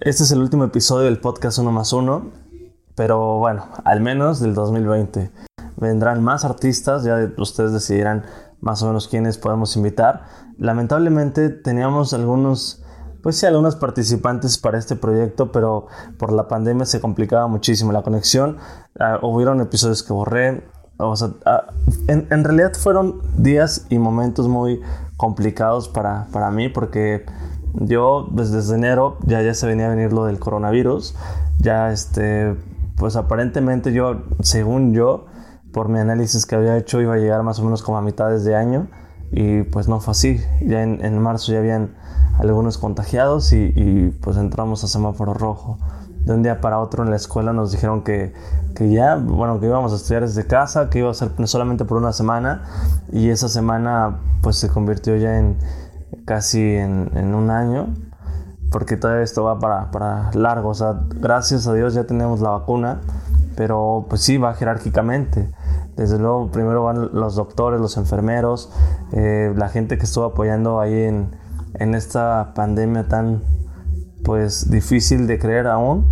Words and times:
Este 0.00 0.24
es 0.24 0.32
el 0.32 0.40
último 0.40 0.64
episodio 0.64 1.04
del 1.04 1.20
podcast 1.20 1.58
1 1.58 1.70
más 1.70 1.92
1, 1.92 2.30
pero 2.94 3.38
bueno, 3.38 3.68
al 3.84 4.00
menos 4.00 4.40
del 4.40 4.54
2020. 4.54 5.30
Vendrán 5.76 6.22
más 6.22 6.44
artistas, 6.44 7.04
ya 7.04 7.30
ustedes 7.38 7.72
decidirán 7.72 8.24
más 8.60 8.82
o 8.82 8.86
menos 8.86 9.08
quiénes 9.08 9.38
podemos 9.38 9.76
invitar. 9.76 10.24
Lamentablemente 10.58 11.48
teníamos 11.48 12.12
algunos, 12.12 12.82
pues 13.22 13.36
sí, 13.36 13.46
algunos 13.46 13.76
participantes 13.76 14.58
para 14.58 14.78
este 14.78 14.96
proyecto, 14.96 15.52
pero 15.52 15.86
por 16.18 16.32
la 16.32 16.48
pandemia 16.48 16.86
se 16.86 17.00
complicaba 17.00 17.46
muchísimo 17.46 17.92
la 17.92 18.02
conexión. 18.02 18.56
Uh, 18.98 19.24
hubieron 19.26 19.60
episodios 19.60 20.02
que 20.02 20.12
borré. 20.12 20.64
O 20.96 21.16
sea, 21.16 21.28
uh, 21.28 21.70
en, 22.08 22.26
en, 22.30 22.44
realidad 22.44 22.72
fueron 22.74 23.20
días 23.36 23.86
y 23.90 23.98
momentos 23.98 24.48
muy 24.48 24.80
complicados 25.16 25.88
para, 25.88 26.26
para 26.32 26.50
mí 26.50 26.68
porque 26.68 27.24
yo 27.74 28.28
pues, 28.34 28.50
desde 28.50 28.74
enero 28.74 29.18
ya, 29.26 29.42
ya 29.42 29.54
se 29.54 29.66
venía 29.66 29.86
a 29.86 29.90
venir 29.90 30.12
lo 30.12 30.24
del 30.24 30.38
coronavirus. 30.38 31.14
Ya 31.58 31.92
este, 31.92 32.54
pues 32.96 33.16
aparentemente 33.16 33.92
yo, 33.92 34.22
según 34.40 34.92
yo, 34.92 35.26
por 35.72 35.88
mi 35.88 35.98
análisis 35.98 36.46
que 36.46 36.54
había 36.54 36.76
hecho 36.76 37.00
iba 37.00 37.14
a 37.14 37.18
llegar 37.18 37.42
más 37.42 37.58
o 37.58 37.64
menos 37.64 37.82
como 37.82 37.98
a 37.98 38.02
mitades 38.02 38.44
de 38.44 38.54
año 38.54 38.86
y 39.32 39.62
pues 39.64 39.88
no 39.88 40.00
fue 40.00 40.12
así. 40.12 40.40
Ya 40.64 40.82
en, 40.82 41.04
en 41.04 41.18
marzo 41.18 41.52
ya 41.52 41.58
habían 41.58 41.94
algunos 42.38 42.78
contagiados 42.78 43.52
y, 43.52 43.72
y, 43.74 44.10
pues 44.22 44.36
entramos 44.36 44.84
a 44.84 44.88
semáforo 44.88 45.34
rojo. 45.34 45.78
De 46.20 46.32
un 46.32 46.42
día 46.42 46.60
para 46.60 46.78
otro 46.78 47.04
en 47.04 47.10
la 47.10 47.16
escuela 47.16 47.52
nos 47.52 47.72
dijeron 47.72 48.02
que, 48.02 48.32
que 48.74 48.90
ya, 48.90 49.16
bueno, 49.16 49.60
que 49.60 49.66
íbamos 49.66 49.92
a 49.92 49.96
estudiar 49.96 50.22
desde 50.22 50.46
casa, 50.46 50.88
que 50.88 51.00
iba 51.00 51.10
a 51.10 51.14
ser 51.14 51.30
solamente 51.46 51.84
por 51.84 51.98
una 51.98 52.12
semana 52.12 52.62
y 53.12 53.28
esa 53.28 53.48
semana 53.48 54.20
pues 54.40 54.56
se 54.56 54.68
convirtió 54.68 55.16
ya 55.16 55.38
en 55.38 55.56
casi 56.24 56.76
en, 56.76 57.34
un 57.34 57.50
año 57.50 57.94
porque 58.70 58.96
todo 58.96 59.18
esto 59.20 59.44
va 59.44 59.58
para, 59.58 59.90
para 59.90 60.30
largo. 60.32 60.70
O 60.70 60.74
sea, 60.74 61.00
gracias 61.14 61.66
a 61.66 61.74
Dios 61.74 61.94
ya 61.94 62.04
tenemos 62.04 62.40
la 62.40 62.50
vacuna, 62.50 63.00
pero 63.56 64.06
pues 64.08 64.22
sí, 64.22 64.36
va 64.36 64.54
jerárquicamente. 64.54 65.52
Desde 65.96 66.18
luego, 66.18 66.50
primero 66.50 66.82
van 66.82 67.10
los 67.12 67.36
doctores, 67.36 67.80
los 67.80 67.96
enfermeros, 67.96 68.72
eh, 69.12 69.52
la 69.56 69.68
gente 69.68 69.96
que 69.96 70.04
estuvo 70.04 70.24
apoyando 70.24 70.80
ahí 70.80 71.02
en, 71.04 71.36
en, 71.74 71.94
esta 71.94 72.52
pandemia 72.54 73.06
tan 73.06 73.44
pues 74.24 74.70
difícil 74.70 75.28
de 75.28 75.38
creer 75.38 75.68
aún, 75.68 76.08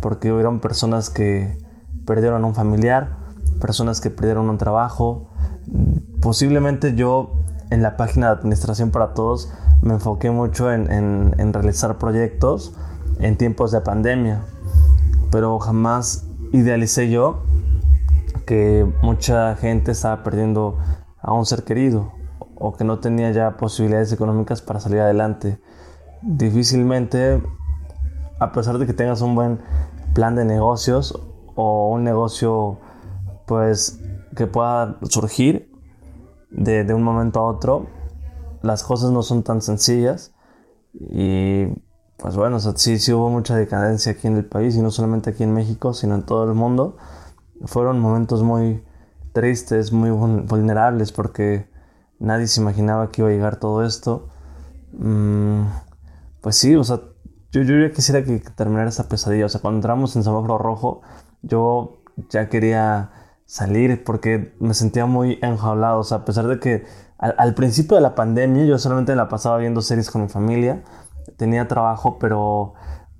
porque 0.00 0.32
hubieron 0.32 0.58
personas 0.58 1.10
que 1.10 1.58
perdieron 2.06 2.44
un 2.44 2.56
familiar, 2.56 3.18
personas 3.60 4.00
que 4.00 4.10
perdieron 4.10 4.50
un 4.50 4.58
trabajo. 4.58 5.30
Posiblemente 6.20 6.96
yo 6.96 7.34
en 7.70 7.82
la 7.82 7.96
página 7.96 8.26
de 8.26 8.32
Administración 8.32 8.90
para 8.90 9.14
Todos 9.14 9.52
me 9.82 9.94
enfoqué 9.94 10.30
mucho 10.30 10.70
en, 10.72 11.52
realizar 11.52 11.98
proyectos 11.98 12.74
en 13.18 13.36
tiempos 13.36 13.72
de 13.72 13.80
pandemia, 13.80 14.42
pero 15.30 15.58
jamás 15.58 16.26
idealicé 16.52 17.10
yo 17.10 17.42
que 18.46 18.86
mucha 19.02 19.56
gente 19.56 19.92
estaba 19.92 20.22
perdiendo 20.22 20.78
a 21.22 21.32
un 21.32 21.46
ser 21.46 21.64
querido 21.64 22.12
o 22.56 22.74
que 22.74 22.84
no 22.84 22.98
tenía 22.98 23.30
ya 23.30 23.56
posibilidades 23.56 24.12
económicas 24.12 24.60
para 24.60 24.80
salir 24.80 25.00
adelante. 25.00 25.60
Difícilmente, 26.22 27.42
a 28.38 28.52
pesar 28.52 28.78
de 28.78 28.86
que 28.86 28.92
tengas 28.92 29.22
un 29.22 29.34
buen 29.34 29.60
plan 30.12 30.34
de 30.34 30.44
negocios 30.44 31.18
o 31.54 31.88
un 31.88 32.04
negocio 32.04 32.78
pues 33.46 34.00
que 34.36 34.46
pueda 34.46 34.98
surgir 35.08 35.69
de, 36.50 36.84
de 36.84 36.94
un 36.94 37.02
momento 37.02 37.40
a 37.40 37.44
otro, 37.44 37.86
las 38.62 38.82
cosas 38.82 39.10
no 39.10 39.22
son 39.22 39.42
tan 39.42 39.62
sencillas 39.62 40.32
y 40.92 41.66
pues 42.16 42.36
bueno, 42.36 42.56
o 42.56 42.60
sea, 42.60 42.72
sí, 42.76 42.98
sí 42.98 43.12
hubo 43.12 43.30
mucha 43.30 43.56
decadencia 43.56 44.12
aquí 44.12 44.26
en 44.26 44.36
el 44.36 44.44
país 44.44 44.76
y 44.76 44.82
no 44.82 44.90
solamente 44.90 45.30
aquí 45.30 45.42
en 45.42 45.54
México, 45.54 45.94
sino 45.94 46.14
en 46.14 46.22
todo 46.22 46.44
el 46.44 46.54
mundo 46.54 46.96
fueron 47.64 48.00
momentos 48.00 48.42
muy 48.42 48.82
tristes, 49.32 49.92
muy 49.92 50.10
vulnerables, 50.10 51.12
porque 51.12 51.68
nadie 52.18 52.46
se 52.46 52.60
imaginaba 52.60 53.10
que 53.10 53.22
iba 53.22 53.28
a 53.28 53.32
llegar 53.32 53.56
todo 53.56 53.84
esto. 53.84 54.28
Mm, 54.92 55.62
pues 56.40 56.56
sí, 56.56 56.74
o 56.74 56.84
sea, 56.84 57.00
yo, 57.52 57.62
yo 57.62 57.78
ya 57.78 57.92
quisiera 57.92 58.24
que 58.24 58.38
terminara 58.38 58.88
esa 58.88 59.08
pesadilla. 59.08 59.46
O 59.46 59.48
sea, 59.48 59.60
cuando 59.60 59.78
entramos 59.78 60.16
en 60.16 60.24
semáforo 60.24 60.58
rojo, 60.58 61.02
yo 61.42 62.02
ya 62.30 62.48
quería 62.48 63.10
salir 63.50 64.04
porque 64.04 64.54
me 64.60 64.74
sentía 64.74 65.06
muy 65.06 65.40
enjaulado. 65.42 65.98
O 65.98 66.04
sea, 66.04 66.18
a 66.18 66.24
pesar 66.24 66.46
de 66.46 66.60
que 66.60 66.84
al, 67.18 67.34
al 67.36 67.54
principio 67.54 67.96
de 67.96 68.00
la 68.00 68.14
pandemia 68.14 68.64
yo 68.64 68.78
solamente 68.78 69.16
la 69.16 69.28
pasaba 69.28 69.58
viendo 69.58 69.82
series 69.82 70.08
con 70.08 70.22
mi 70.22 70.28
familia, 70.28 70.84
tenía 71.36 71.66
trabajo, 71.66 72.20
pero 72.20 72.74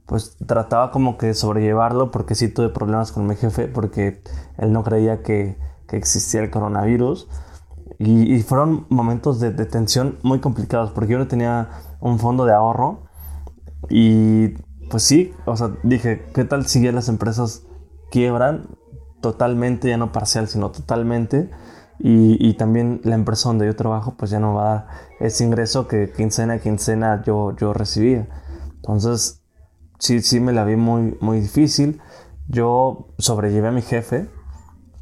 pues 0.06 0.36
trataba 0.46 0.92
como 0.92 1.18
que 1.18 1.34
sobrellevarlo 1.34 2.12
porque 2.12 2.36
sí 2.36 2.48
tuve 2.48 2.68
problemas 2.68 3.10
con 3.10 3.26
mi 3.26 3.34
jefe 3.34 3.66
porque 3.66 4.22
él 4.56 4.72
no 4.72 4.84
creía 4.84 5.22
que, 5.22 5.58
que 5.88 5.96
existía 5.96 6.42
el 6.42 6.50
coronavirus. 6.50 7.28
Y, 7.98 8.32
y 8.32 8.42
fueron 8.42 8.86
momentos 8.88 9.40
de, 9.40 9.50
de, 9.50 9.66
tensión 9.66 10.18
muy 10.22 10.38
complicados 10.38 10.92
porque 10.92 11.12
yo 11.12 11.18
no 11.18 11.26
tenía 11.26 11.70
un 11.98 12.20
fondo 12.20 12.44
de 12.44 12.52
ahorro. 12.52 13.02
Y 13.88 14.50
pues 14.90 15.02
sí, 15.02 15.34
o 15.44 15.56
sea, 15.56 15.72
dije, 15.82 16.24
¿qué 16.34 16.44
tal 16.44 16.66
si 16.66 16.80
ya 16.82 16.92
las 16.92 17.08
empresas 17.08 17.66
quiebran 18.12 18.68
totalmente, 19.20 19.88
ya 19.88 19.96
no 19.96 20.12
parcial, 20.12 20.48
sino 20.48 20.70
totalmente? 20.70 21.50
Y, 21.98 22.36
y, 22.40 22.54
también 22.54 23.00
la 23.04 23.14
empresa 23.14 23.50
donde 23.50 23.66
yo 23.66 23.76
trabajo 23.76 24.14
pues 24.16 24.30
ya 24.30 24.40
no 24.40 24.54
va 24.54 24.62
a 24.62 24.74
dar 24.74 24.86
ese 25.20 25.44
ingreso 25.44 25.86
que 25.86 26.10
quincena 26.10 26.54
a 26.54 26.58
quincena 26.58 27.22
yo, 27.24 27.54
yo 27.56 27.74
recibía. 27.74 28.26
Entonces 28.76 29.42
sí, 29.98 30.22
sí 30.22 30.40
me 30.40 30.52
la 30.52 30.64
vi 30.64 30.76
muy, 30.76 31.16
muy 31.20 31.40
difícil. 31.40 32.00
Yo 32.48 33.08
sobrellevé 33.18 33.68
a 33.68 33.72
mi 33.72 33.82
jefe, 33.82 34.28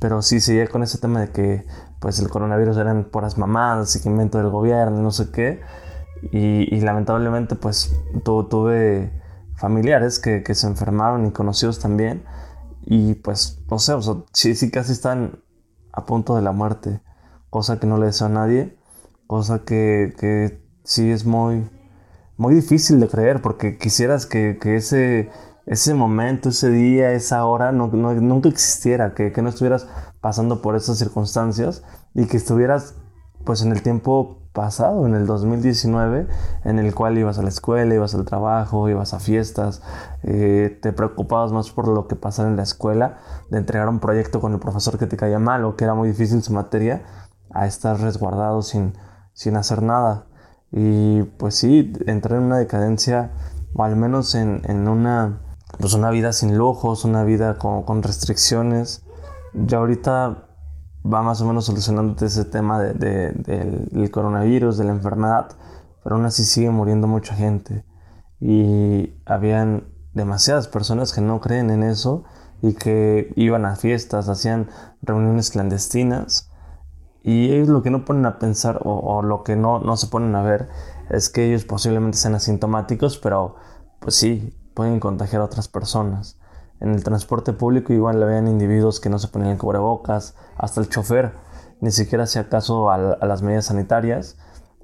pero 0.00 0.22
sí 0.22 0.40
seguía 0.40 0.66
con 0.66 0.82
ese 0.82 0.98
tema 0.98 1.20
de 1.20 1.30
que 1.30 1.64
pues 2.00 2.18
el 2.18 2.28
coronavirus 2.28 2.76
eran 2.76 3.04
puras 3.04 3.38
mamadas, 3.38 3.90
seguimiento 3.90 4.38
del 4.38 4.48
gobierno, 4.48 5.00
no 5.00 5.10
sé 5.10 5.30
qué. 5.30 5.60
Y, 6.32 6.74
y 6.74 6.80
lamentablemente 6.80 7.54
pues 7.54 7.94
tu, 8.24 8.44
tuve 8.44 9.12
familiares 9.56 10.18
que, 10.18 10.42
que, 10.42 10.54
se 10.54 10.66
enfermaron 10.66 11.26
y 11.26 11.30
conocidos 11.30 11.78
también. 11.78 12.24
Y 12.90 13.16
pues, 13.16 13.62
no 13.70 13.78
sé, 13.78 13.92
o 13.92 14.00
sea, 14.00 14.14
sí, 14.32 14.54
sí 14.54 14.70
casi 14.70 14.92
están 14.92 15.42
a 15.92 16.06
punto 16.06 16.36
de 16.36 16.40
la 16.40 16.52
muerte, 16.52 17.02
cosa 17.50 17.78
que 17.78 17.86
no 17.86 17.98
le 17.98 18.06
deseo 18.06 18.28
a 18.28 18.30
nadie, 18.30 18.78
cosa 19.26 19.62
que, 19.66 20.14
que 20.18 20.66
sí 20.84 21.10
es 21.10 21.26
muy, 21.26 21.68
muy 22.38 22.54
difícil 22.54 22.98
de 22.98 23.08
creer 23.08 23.42
porque 23.42 23.76
quisieras 23.76 24.24
que, 24.24 24.56
que 24.58 24.76
ese, 24.76 25.30
ese 25.66 25.92
momento, 25.92 26.48
ese 26.48 26.70
día, 26.70 27.12
esa 27.12 27.44
hora 27.44 27.72
no, 27.72 27.88
no, 27.88 28.14
nunca 28.14 28.48
existiera, 28.48 29.12
que, 29.12 29.32
que, 29.32 29.42
no 29.42 29.50
estuvieras 29.50 29.86
pasando 30.22 30.62
por 30.62 30.74
esas 30.74 30.96
circunstancias 30.96 31.84
y 32.14 32.24
que 32.24 32.38
estuvieras 32.38 32.94
pues 33.44 33.60
en 33.60 33.72
el 33.72 33.82
tiempo 33.82 34.47
pasado, 34.58 35.06
en 35.06 35.14
el 35.14 35.24
2019, 35.24 36.26
en 36.64 36.78
el 36.80 36.92
cual 36.92 37.16
ibas 37.16 37.38
a 37.38 37.42
la 37.42 37.48
escuela, 37.48 37.94
ibas 37.94 38.16
al 38.16 38.24
trabajo, 38.24 38.88
ibas 38.88 39.14
a 39.14 39.20
fiestas, 39.20 39.82
eh, 40.24 40.76
te 40.82 40.92
preocupabas 40.92 41.52
más 41.52 41.70
por 41.70 41.86
lo 41.86 42.08
que 42.08 42.16
pasara 42.16 42.48
en 42.48 42.56
la 42.56 42.64
escuela, 42.64 43.18
de 43.50 43.58
entregar 43.58 43.88
un 43.88 44.00
proyecto 44.00 44.40
con 44.40 44.52
el 44.52 44.58
profesor 44.58 44.98
que 44.98 45.06
te 45.06 45.16
caía 45.16 45.38
mal 45.38 45.64
o 45.64 45.76
que 45.76 45.84
era 45.84 45.94
muy 45.94 46.08
difícil 46.08 46.42
su 46.42 46.52
materia, 46.52 47.04
a 47.50 47.68
estar 47.68 48.00
resguardado 48.00 48.62
sin, 48.62 48.94
sin 49.32 49.54
hacer 49.54 49.80
nada. 49.80 50.26
Y 50.72 51.22
pues 51.38 51.54
sí, 51.54 51.92
entré 52.06 52.36
en 52.36 52.42
una 52.42 52.58
decadencia, 52.58 53.30
o 53.74 53.84
al 53.84 53.94
menos 53.94 54.34
en, 54.34 54.62
en 54.64 54.88
una, 54.88 55.38
pues 55.78 55.94
una 55.94 56.10
vida 56.10 56.32
sin 56.32 56.58
lujos, 56.58 57.04
una 57.04 57.22
vida 57.22 57.58
con, 57.58 57.84
con, 57.84 58.02
restricciones. 58.02 59.04
Ya 59.54 59.78
ahorita 59.78 60.47
va 61.12 61.22
más 61.22 61.40
o 61.40 61.46
menos 61.46 61.66
solucionándote 61.66 62.26
ese 62.26 62.44
tema 62.44 62.80
de, 62.80 62.94
de, 62.94 63.32
del, 63.32 63.88
del, 63.90 64.10
coronavirus, 64.10 64.78
de 64.78 64.84
la 64.84 64.92
enfermedad, 64.92 65.50
pero 66.02 66.16
aún 66.16 66.26
así 66.26 66.44
sigue 66.44 66.70
muriendo 66.70 67.06
mucha 67.06 67.34
gente. 67.34 67.84
Y 68.40 69.14
habían 69.26 69.88
demasiadas 70.14 70.68
personas 70.68 71.12
que 71.12 71.20
no 71.20 71.40
creen 71.40 71.70
en 71.70 71.82
eso 71.82 72.24
y 72.62 72.74
que 72.74 73.32
iban 73.36 73.64
a 73.64 73.76
fiestas, 73.76 74.28
hacían 74.28 74.68
reuniones 75.02 75.50
clandestinas 75.50 76.50
y 77.22 77.52
ellos 77.52 77.68
lo 77.68 77.82
que 77.82 77.90
no 77.90 78.04
ponen 78.04 78.26
a 78.26 78.38
pensar 78.38 78.80
o, 78.84 78.98
o, 78.98 79.22
lo 79.22 79.42
que 79.42 79.56
no, 79.56 79.80
no 79.80 79.96
se 79.96 80.06
ponen 80.06 80.34
a 80.34 80.42
ver 80.42 80.68
es 81.10 81.28
que 81.28 81.46
ellos 81.46 81.64
posiblemente 81.64 82.16
sean 82.16 82.34
asintomáticos, 82.34 83.18
pero 83.18 83.56
pues 84.00 84.14
sí, 84.14 84.56
pueden 84.74 85.00
contagiar 85.00 85.42
a 85.42 85.44
otras 85.44 85.68
personas. 85.68 86.38
En 86.80 86.94
el 86.94 87.02
transporte 87.02 87.52
público 87.52 87.92
igual 87.92 88.24
veían 88.24 88.48
individuos 88.48 89.00
que 89.00 89.08
no 89.08 89.18
se 89.18 89.28
ponían 89.28 89.58
cubrebocas, 89.58 90.36
hasta 90.56 90.80
el 90.80 90.88
chofer 90.88 91.32
ni 91.80 91.90
siquiera 91.90 92.24
hacía 92.24 92.48
caso 92.48 92.90
a, 92.90 92.98
las 92.98 93.42
medidas 93.42 93.66
sanitarias 93.66 94.36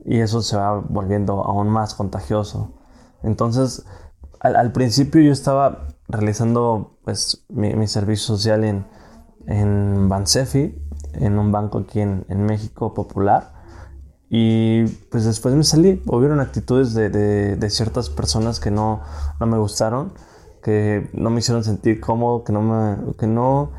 y 0.05 0.21
eso 0.21 0.43
se 0.43 0.57
va 0.57 0.81
volviendo 0.81 1.45
aún 1.45 1.69
más 1.69 1.95
contagioso. 1.95 2.75
Entonces, 3.23 3.85
al, 4.41 4.73
principio 4.73 5.23
yo 5.23 5.33
estaba 5.33 5.89
realizando 6.09 6.99
pues, 7.05 7.45
mi, 7.49 7.87
servicio 7.87 8.37
social 8.37 8.65
en, 8.65 8.87
en 9.47 10.09
Bansefi, 10.09 10.79
en 11.15 11.39
un 11.39 11.51
banco 11.51 11.79
aquí 11.79 12.01
en, 12.01 12.25
México 12.29 12.93
popular. 12.93 13.53
Y 14.29 14.85
pues 15.11 15.25
después 15.25 15.55
me 15.55 15.65
salí, 15.65 16.03
hubieron 16.07 16.41
actitudes 16.41 16.93
de, 16.93 17.09
de, 17.09 17.71
ciertas 17.71 18.11
personas 18.11 18.59
que 18.59 18.71
no, 18.71 19.01
no, 19.39 19.47
me 19.47 19.59
gustaron, 19.59 20.13
que 20.65 21.11
no 21.13 21.29
me 21.29 21.41
hicieron 21.41 21.63
sentir 21.63 22.01
cómodo, 22.01 22.43
que 22.43 22.53
no 22.53 22.63
me, 22.63 23.15
que 23.19 23.27
no, 23.27 23.73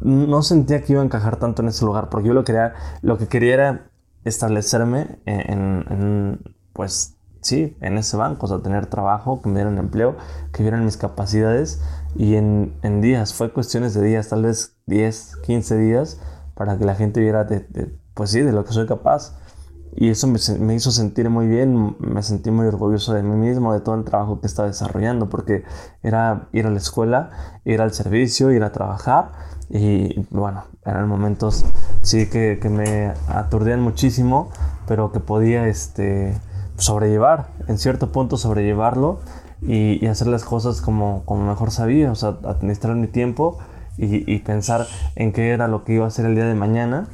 no 0.00 0.42
sentía 0.42 0.82
que 0.82 0.92
iba 0.92 1.00
a 1.00 1.04
encajar 1.04 1.36
tanto 1.36 1.62
en 1.62 1.68
ese 1.68 1.84
lugar, 1.84 2.08
porque 2.10 2.28
yo 2.28 2.34
lo, 2.34 2.42
quería, 2.42 2.74
lo 3.00 3.16
que 3.16 3.28
quería 3.28 3.54
era 3.54 3.90
establecerme 4.24 5.20
en, 5.24 6.40
pues 6.72 7.16
sí, 7.40 7.76
en 7.80 7.96
ese 7.96 8.16
banco, 8.16 8.46
o 8.46 8.48
sea, 8.48 8.58
tener 8.58 8.86
trabajo, 8.86 9.40
que 9.40 9.48
me 9.48 9.54
dieran 9.54 9.78
empleo, 9.78 10.16
que 10.52 10.64
vieran 10.64 10.84
mis 10.84 10.96
capacidades 10.96 11.80
y 12.16 12.34
en, 12.34 12.74
en 12.82 13.00
días, 13.00 13.34
fue 13.34 13.52
cuestiones 13.52 13.94
de 13.94 14.02
días, 14.02 14.28
tal 14.28 14.42
vez 14.42 14.76
10, 14.86 15.36
15 15.44 15.76
días, 15.76 16.20
para 16.54 16.76
que 16.76 16.84
la 16.84 16.96
gente 16.96 17.20
viera, 17.20 17.44
de, 17.44 17.96
pues 18.14 18.30
sí, 18.30 18.40
de 18.40 18.52
lo 18.52 18.64
que 18.64 18.72
soy 18.72 18.86
capaz. 18.88 19.38
Y 19.94 20.08
eso 20.08 20.26
me, 20.26 20.74
hizo 20.74 20.90
sentir 20.90 21.28
muy 21.28 21.46
bien, 21.46 21.96
me 21.98 22.22
sentí 22.22 22.50
muy 22.50 22.66
orgulloso 22.66 23.12
de 23.12 23.22
mí 23.22 23.36
mismo, 23.36 23.74
de 23.74 23.80
todo 23.80 23.94
el 23.94 24.04
trabajo 24.04 24.40
que 24.40 24.46
estaba 24.46 24.68
desarrollando, 24.68 25.28
porque 25.28 25.64
era 26.02 26.48
ir 26.52 26.66
a 26.66 26.70
la 26.70 26.78
escuela, 26.78 27.30
ir 27.64 27.80
al 27.80 27.92
servicio, 27.92 28.50
ir 28.52 28.64
a 28.64 28.72
trabajar. 28.72 29.32
Y 29.68 30.26
bueno, 30.30 30.64
eran 30.84 31.08
momentos 31.08 31.64
sí 32.02 32.28
que, 32.28 32.58
que 32.60 32.68
me 32.68 33.12
aturdían 33.28 33.80
muchísimo, 33.80 34.50
pero 34.86 35.12
que 35.12 35.20
podía 35.20 35.68
este, 35.68 36.34
sobrellevar, 36.76 37.48
en 37.68 37.78
cierto 37.78 38.12
punto 38.12 38.36
sobrellevarlo 38.36 39.20
y, 39.60 40.04
y 40.04 40.08
hacer 40.08 40.26
las 40.26 40.44
cosas 40.44 40.80
como, 40.80 41.22
como 41.24 41.46
mejor 41.46 41.70
sabía, 41.70 42.10
o 42.10 42.14
sea, 42.14 42.38
administrar 42.44 42.96
mi 42.96 43.08
tiempo 43.08 43.58
y, 43.96 44.38
pensar 44.40 44.86
en 45.16 45.32
qué 45.32 45.50
era 45.50 45.68
lo 45.68 45.84
que 45.84 45.94
iba 45.94 46.04
a 46.04 46.08
hacer 46.08 46.26
el 46.26 46.34
día 46.34 46.46
de 46.46 46.54
mañana. 46.54 47.08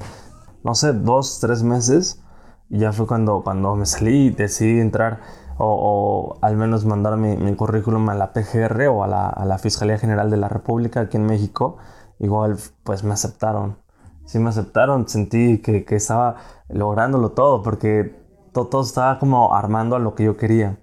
No 0.64 0.74
sé, 0.74 0.92
dos, 0.92 1.38
tres 1.40 1.62
meses. 1.62 2.22
Y 2.70 2.78
ya 2.78 2.92
fue 2.92 3.06
cuando, 3.06 3.42
cuando 3.42 3.74
me 3.76 3.86
salí 3.86 4.26
y 4.26 4.30
decidí 4.30 4.80
entrar 4.80 5.20
o, 5.58 6.38
al 6.40 6.56
menos 6.56 6.84
mandar 6.84 7.16
mi, 7.16 7.36
mi, 7.36 7.54
currículum 7.56 8.08
a 8.10 8.14
la 8.14 8.32
PGR 8.32 8.88
o 8.88 9.02
a 9.02 9.08
la, 9.08 9.28
a 9.28 9.44
la, 9.44 9.58
Fiscalía 9.58 9.98
General 9.98 10.30
de 10.30 10.36
la 10.36 10.48
República 10.48 11.00
aquí 11.00 11.16
en 11.16 11.26
México. 11.26 11.78
Igual 12.20 12.56
pues 12.84 13.02
me 13.02 13.12
aceptaron. 13.12 13.78
Sí 14.24 14.38
me 14.38 14.50
aceptaron, 14.50 15.08
sentí 15.08 15.58
que, 15.58 15.84
que 15.84 15.96
estaba 15.96 16.36
lográndolo 16.68 17.30
todo 17.30 17.62
porque 17.62 18.22
todo, 18.52 18.68
todo, 18.68 18.82
estaba 18.82 19.18
como 19.18 19.54
armando 19.54 19.96
a 19.96 19.98
lo 19.98 20.14
que 20.14 20.24
yo 20.24 20.36
quería. 20.36 20.78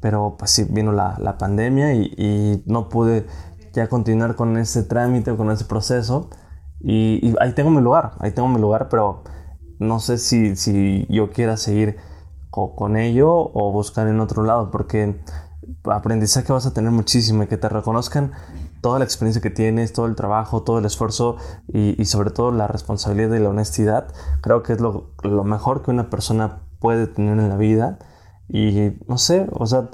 Pero 0.00 0.36
pues 0.38 0.50
sí, 0.52 0.64
vino 0.70 0.92
la, 0.92 1.16
la 1.18 1.36
pandemia 1.36 1.94
y, 1.94 2.14
y 2.16 2.62
no 2.66 2.88
pude 2.88 3.26
ya 3.76 3.88
continuar 3.88 4.34
con 4.34 4.56
ese 4.56 4.82
trámite 4.82 5.30
o 5.30 5.36
con 5.36 5.50
ese 5.50 5.64
proceso. 5.66 6.30
Y, 6.80 7.34
ahí 7.40 7.52
tengo 7.52 7.70
mi 7.70 7.80
lugar, 7.80 8.12
ahí 8.20 8.32
tengo 8.32 8.48
mi 8.48 8.60
lugar, 8.60 8.88
pero 8.88 9.22
no 9.78 10.00
sé 10.00 10.18
si, 10.18 10.56
si 10.56 11.06
yo 11.08 11.30
quiera 11.30 11.56
seguir 11.56 11.96
con, 12.50 12.96
ello 12.96 13.30
o 13.30 13.70
buscar 13.72 14.08
en 14.08 14.20
otro 14.20 14.42
lado, 14.42 14.70
porque 14.70 15.20
aprendizaje 15.84 16.52
vas 16.52 16.66
a 16.66 16.72
tener 16.72 16.90
muchísimo 16.90 17.42
y 17.42 17.46
que 17.46 17.58
te 17.58 17.68
reconozcan 17.68 18.32
toda 18.80 18.98
la 18.98 19.04
experiencia 19.04 19.42
que 19.42 19.50
tienes, 19.50 19.92
todo 19.92 20.06
el 20.06 20.14
trabajo, 20.14 20.62
todo 20.62 20.78
el 20.78 20.84
esfuerzo 20.84 21.36
y, 21.68 22.04
sobre 22.06 22.30
todo 22.30 22.52
la 22.52 22.66
responsabilidad 22.66 23.36
y 23.36 23.40
la 23.40 23.50
honestidad, 23.50 24.08
creo 24.40 24.62
que 24.62 24.72
es 24.72 24.80
lo, 24.80 25.12
lo, 25.22 25.44
mejor 25.44 25.82
que 25.82 25.90
una 25.90 26.08
persona 26.08 26.62
puede 26.80 27.06
tener 27.06 27.38
en 27.38 27.48
la 27.48 27.56
vida. 27.56 27.98
Y 28.48 28.92
no 29.08 29.18
sé, 29.18 29.48
o 29.52 29.66
sea, 29.66 29.90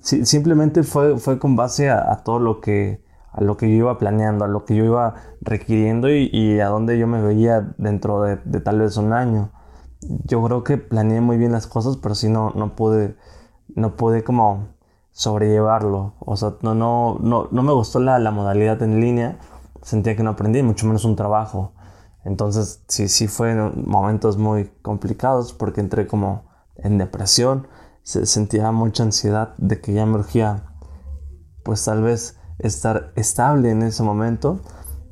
simplemente 0.00 0.84
fue, 0.84 1.18
fue 1.18 1.38
con 1.38 1.56
base 1.56 1.90
a 1.90 2.22
todo 2.24 2.38
lo 2.38 2.60
que 2.60 3.05
a 3.36 3.42
lo 3.42 3.56
que 3.56 3.68
yo 3.68 3.76
iba 3.76 3.98
planeando, 3.98 4.44
a 4.44 4.48
lo 4.48 4.64
que 4.64 4.74
yo 4.74 4.84
iba 4.84 5.14
requiriendo 5.42 6.08
y, 6.10 6.58
a 6.58 6.68
dónde 6.68 6.98
yo 6.98 7.06
me 7.06 7.20
veía 7.20 7.74
dentro 7.76 8.22
de, 8.22 8.36
tal 8.60 8.80
vez 8.80 8.96
un 8.96 9.12
año. 9.12 9.50
Yo 10.24 10.42
creo 10.42 10.64
que 10.64 10.78
planeé 10.78 11.20
muy 11.20 11.36
bien 11.36 11.52
las 11.52 11.66
cosas, 11.66 11.98
pero 11.98 12.14
sí 12.14 12.30
no, 12.30 12.50
no 12.54 12.74
pude, 12.74 13.16
no 13.74 13.96
pude 13.96 14.24
como 14.24 14.68
sobrellevarlo. 15.12 16.14
O 16.20 16.36
sea, 16.36 16.54
no, 16.62 16.74
no, 16.74 17.18
no, 17.20 17.48
no 17.50 17.62
me 17.62 17.72
gustó 17.72 18.00
la, 18.00 18.18
la 18.18 18.30
modalidad 18.30 18.82
en 18.82 19.00
línea, 19.00 19.38
sentía 19.82 20.16
que 20.16 20.22
no 20.22 20.30
aprendí, 20.30 20.62
mucho 20.62 20.86
menos 20.86 21.04
un 21.04 21.14
trabajo. 21.14 21.74
Entonces 22.24 22.82
sí, 22.88 23.08
sí 23.08 23.28
fue 23.28 23.54
momentos 23.54 24.38
muy 24.38 24.70
complicados 24.82 25.52
porque 25.52 25.80
entré 25.80 26.06
como 26.06 26.46
en 26.76 26.98
depresión, 26.98 27.68
se, 28.02 28.24
sentía 28.26 28.72
mucha 28.72 29.02
ansiedad 29.02 29.54
de 29.58 29.80
que 29.80 29.92
ya 29.92 30.06
me 30.06 30.14
urgía, 30.14 30.64
pues 31.62 31.84
tal 31.84 32.02
vez 32.02 32.38
estar 32.58 33.12
estable 33.16 33.70
en 33.70 33.82
ese 33.82 34.02
momento. 34.02 34.60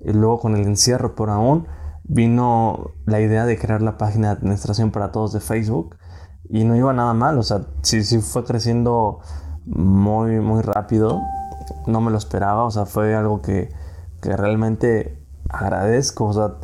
Y 0.01 0.13
luego 0.13 0.41
con 0.41 0.57
el 0.57 0.67
encierro 0.67 1.15
por 1.15 1.31
aún 1.31 1.67
vino 2.05 2.93
la 3.07 3.21
idea 3.21 3.47
de 3.47 3.59
crear 3.59 3.83
la 3.83 3.97
página 3.97 4.29
de 4.29 4.35
administración 4.35 4.91
para 4.91 5.13
todos 5.13 5.33
de 5.33 5.41
Facebook. 5.41 5.97
Y 6.49 6.65
no 6.65 6.77
iba 6.77 6.93
nada 6.93 7.15
mal, 7.15 7.39
o 7.39 7.43
sea, 7.43 7.63
sí, 7.83 8.05
sí 8.05 8.21
fue 8.21 8.45
creciendo 8.45 9.21
muy, 9.65 10.41
muy 10.41 10.61
rápido, 10.63 11.23
no 11.87 12.03
me 12.03 12.11
lo 12.11 12.19
esperaba, 12.19 12.65
o 12.65 12.71
sea, 12.71 12.85
fue 12.85 13.15
algo 13.15 13.41
que, 13.41 13.71
que 14.21 14.37
realmente 14.37 15.25
agradezco, 15.49 16.27
o 16.27 16.33
sea, 16.35 16.57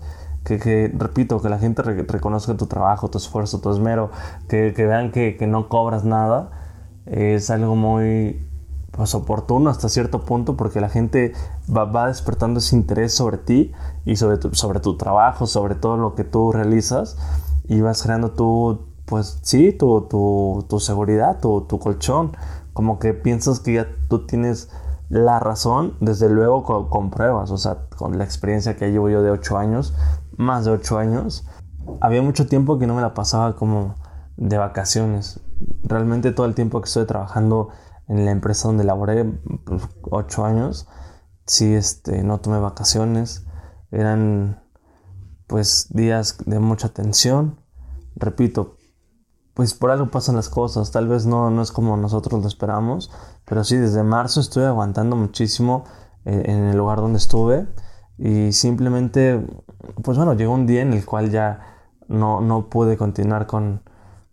que, 0.44 0.58
que, 0.58 0.92
repito, 0.94 1.40
que 1.40 1.48
la 1.48 1.58
gente 1.58 1.82
reconozca 1.82 2.56
tu 2.58 2.66
trabajo, 2.66 3.08
tu 3.08 3.16
esfuerzo, 3.16 3.60
tu 3.62 3.70
esmero, 3.70 4.10
que, 4.48 4.74
que 4.74 4.84
vean 4.84 5.12
que, 5.12 5.36
que 5.38 5.46
no 5.46 5.70
cobras 5.70 6.04
nada, 6.04 6.50
es 7.06 7.50
algo 7.50 7.74
muy, 7.74 8.49
pues, 8.90 9.14
oportuno 9.14 9.70
hasta 9.70 9.88
cierto 9.88 10.20
punto 10.20 10.56
porque 10.56 10.80
la 10.80 10.88
gente 10.88 11.32
va, 11.74 12.06
despertando 12.06 12.58
ese 12.58 12.76
interés 12.76 13.14
sobre 13.14 13.38
ti 13.38 13.72
y 14.04 14.16
sobre 14.16 14.36
tu, 14.36 14.54
sobre 14.54 14.80
tu 14.80 14.96
trabajo, 14.96 15.46
sobre 15.46 15.74
todo 15.74 15.96
lo 15.96 16.14
que 16.14 16.24
tú 16.24 16.52
realizas 16.52 17.16
y 17.68 17.80
vas 17.80 18.02
creando 18.02 18.32
tu, 18.32 18.88
pues 19.06 19.38
sí, 19.42 19.72
tu, 19.72 20.02
tu, 20.02 20.66
tu 20.68 20.80
seguridad, 20.80 21.40
tu, 21.40 21.62
tu, 21.62 21.78
colchón, 21.78 22.36
como 22.72 22.98
que 22.98 23.14
piensas 23.14 23.60
que 23.60 23.74
ya 23.74 23.88
tú 24.08 24.26
tienes 24.26 24.70
la 25.08 25.40
razón, 25.40 25.96
desde 26.00 26.28
luego 26.28 26.88
con, 26.88 27.10
pruebas, 27.10 27.50
o 27.50 27.58
sea, 27.58 27.88
con 27.96 28.18
la 28.18 28.24
experiencia 28.24 28.76
que 28.76 28.92
llevo 28.92 29.08
yo 29.08 29.22
de 29.22 29.30
8 29.30 29.58
años, 29.58 29.94
más 30.36 30.64
de 30.64 30.70
8 30.72 30.98
años, 30.98 31.46
había 32.00 32.22
mucho 32.22 32.46
tiempo 32.46 32.78
que 32.78 32.86
no 32.86 32.94
me 32.94 33.02
la 33.02 33.14
pasaba 33.14 33.56
como 33.56 33.96
de 34.36 34.56
vacaciones. 34.56 35.40
Realmente 35.82 36.32
todo 36.32 36.46
el 36.46 36.54
tiempo 36.54 36.80
que 36.80 36.86
estoy 36.86 37.06
trabajando 37.06 37.70
en 38.10 38.24
la 38.24 38.32
empresa 38.32 38.66
donde 38.66 38.82
laboré 38.82 39.24
pues, 39.64 39.82
ocho 40.10 40.44
años, 40.44 40.88
sí, 41.46 41.72
este, 41.74 42.24
no 42.24 42.40
tomé 42.40 42.58
vacaciones, 42.58 43.46
eran 43.92 44.62
pues 45.46 45.88
días 45.90 46.38
de 46.44 46.58
mucha 46.58 46.88
tensión, 46.88 47.60
repito, 48.16 48.76
pues 49.54 49.74
por 49.74 49.92
algo 49.92 50.10
pasan 50.10 50.36
las 50.36 50.48
cosas, 50.48 50.90
tal 50.90 51.06
vez 51.06 51.24
no, 51.24 51.50
no 51.50 51.62
es 51.62 51.70
como 51.70 51.96
nosotros 51.96 52.42
lo 52.42 52.48
esperamos, 52.48 53.12
pero 53.44 53.62
sí, 53.62 53.76
desde 53.76 54.02
marzo 54.02 54.40
estuve 54.40 54.66
aguantando 54.66 55.14
muchísimo 55.14 55.84
eh, 56.24 56.42
en 56.46 56.64
el 56.64 56.76
lugar 56.76 56.98
donde 56.98 57.18
estuve. 57.18 57.68
Y 58.18 58.52
simplemente, 58.52 59.46
pues 60.02 60.16
bueno, 60.18 60.34
llegó 60.34 60.52
un 60.52 60.66
día 60.66 60.82
en 60.82 60.92
el 60.92 61.04
cual 61.06 61.30
ya 61.30 61.60
no, 62.08 62.40
no 62.40 62.68
pude 62.68 62.96
continuar 62.96 63.46
con, 63.46 63.82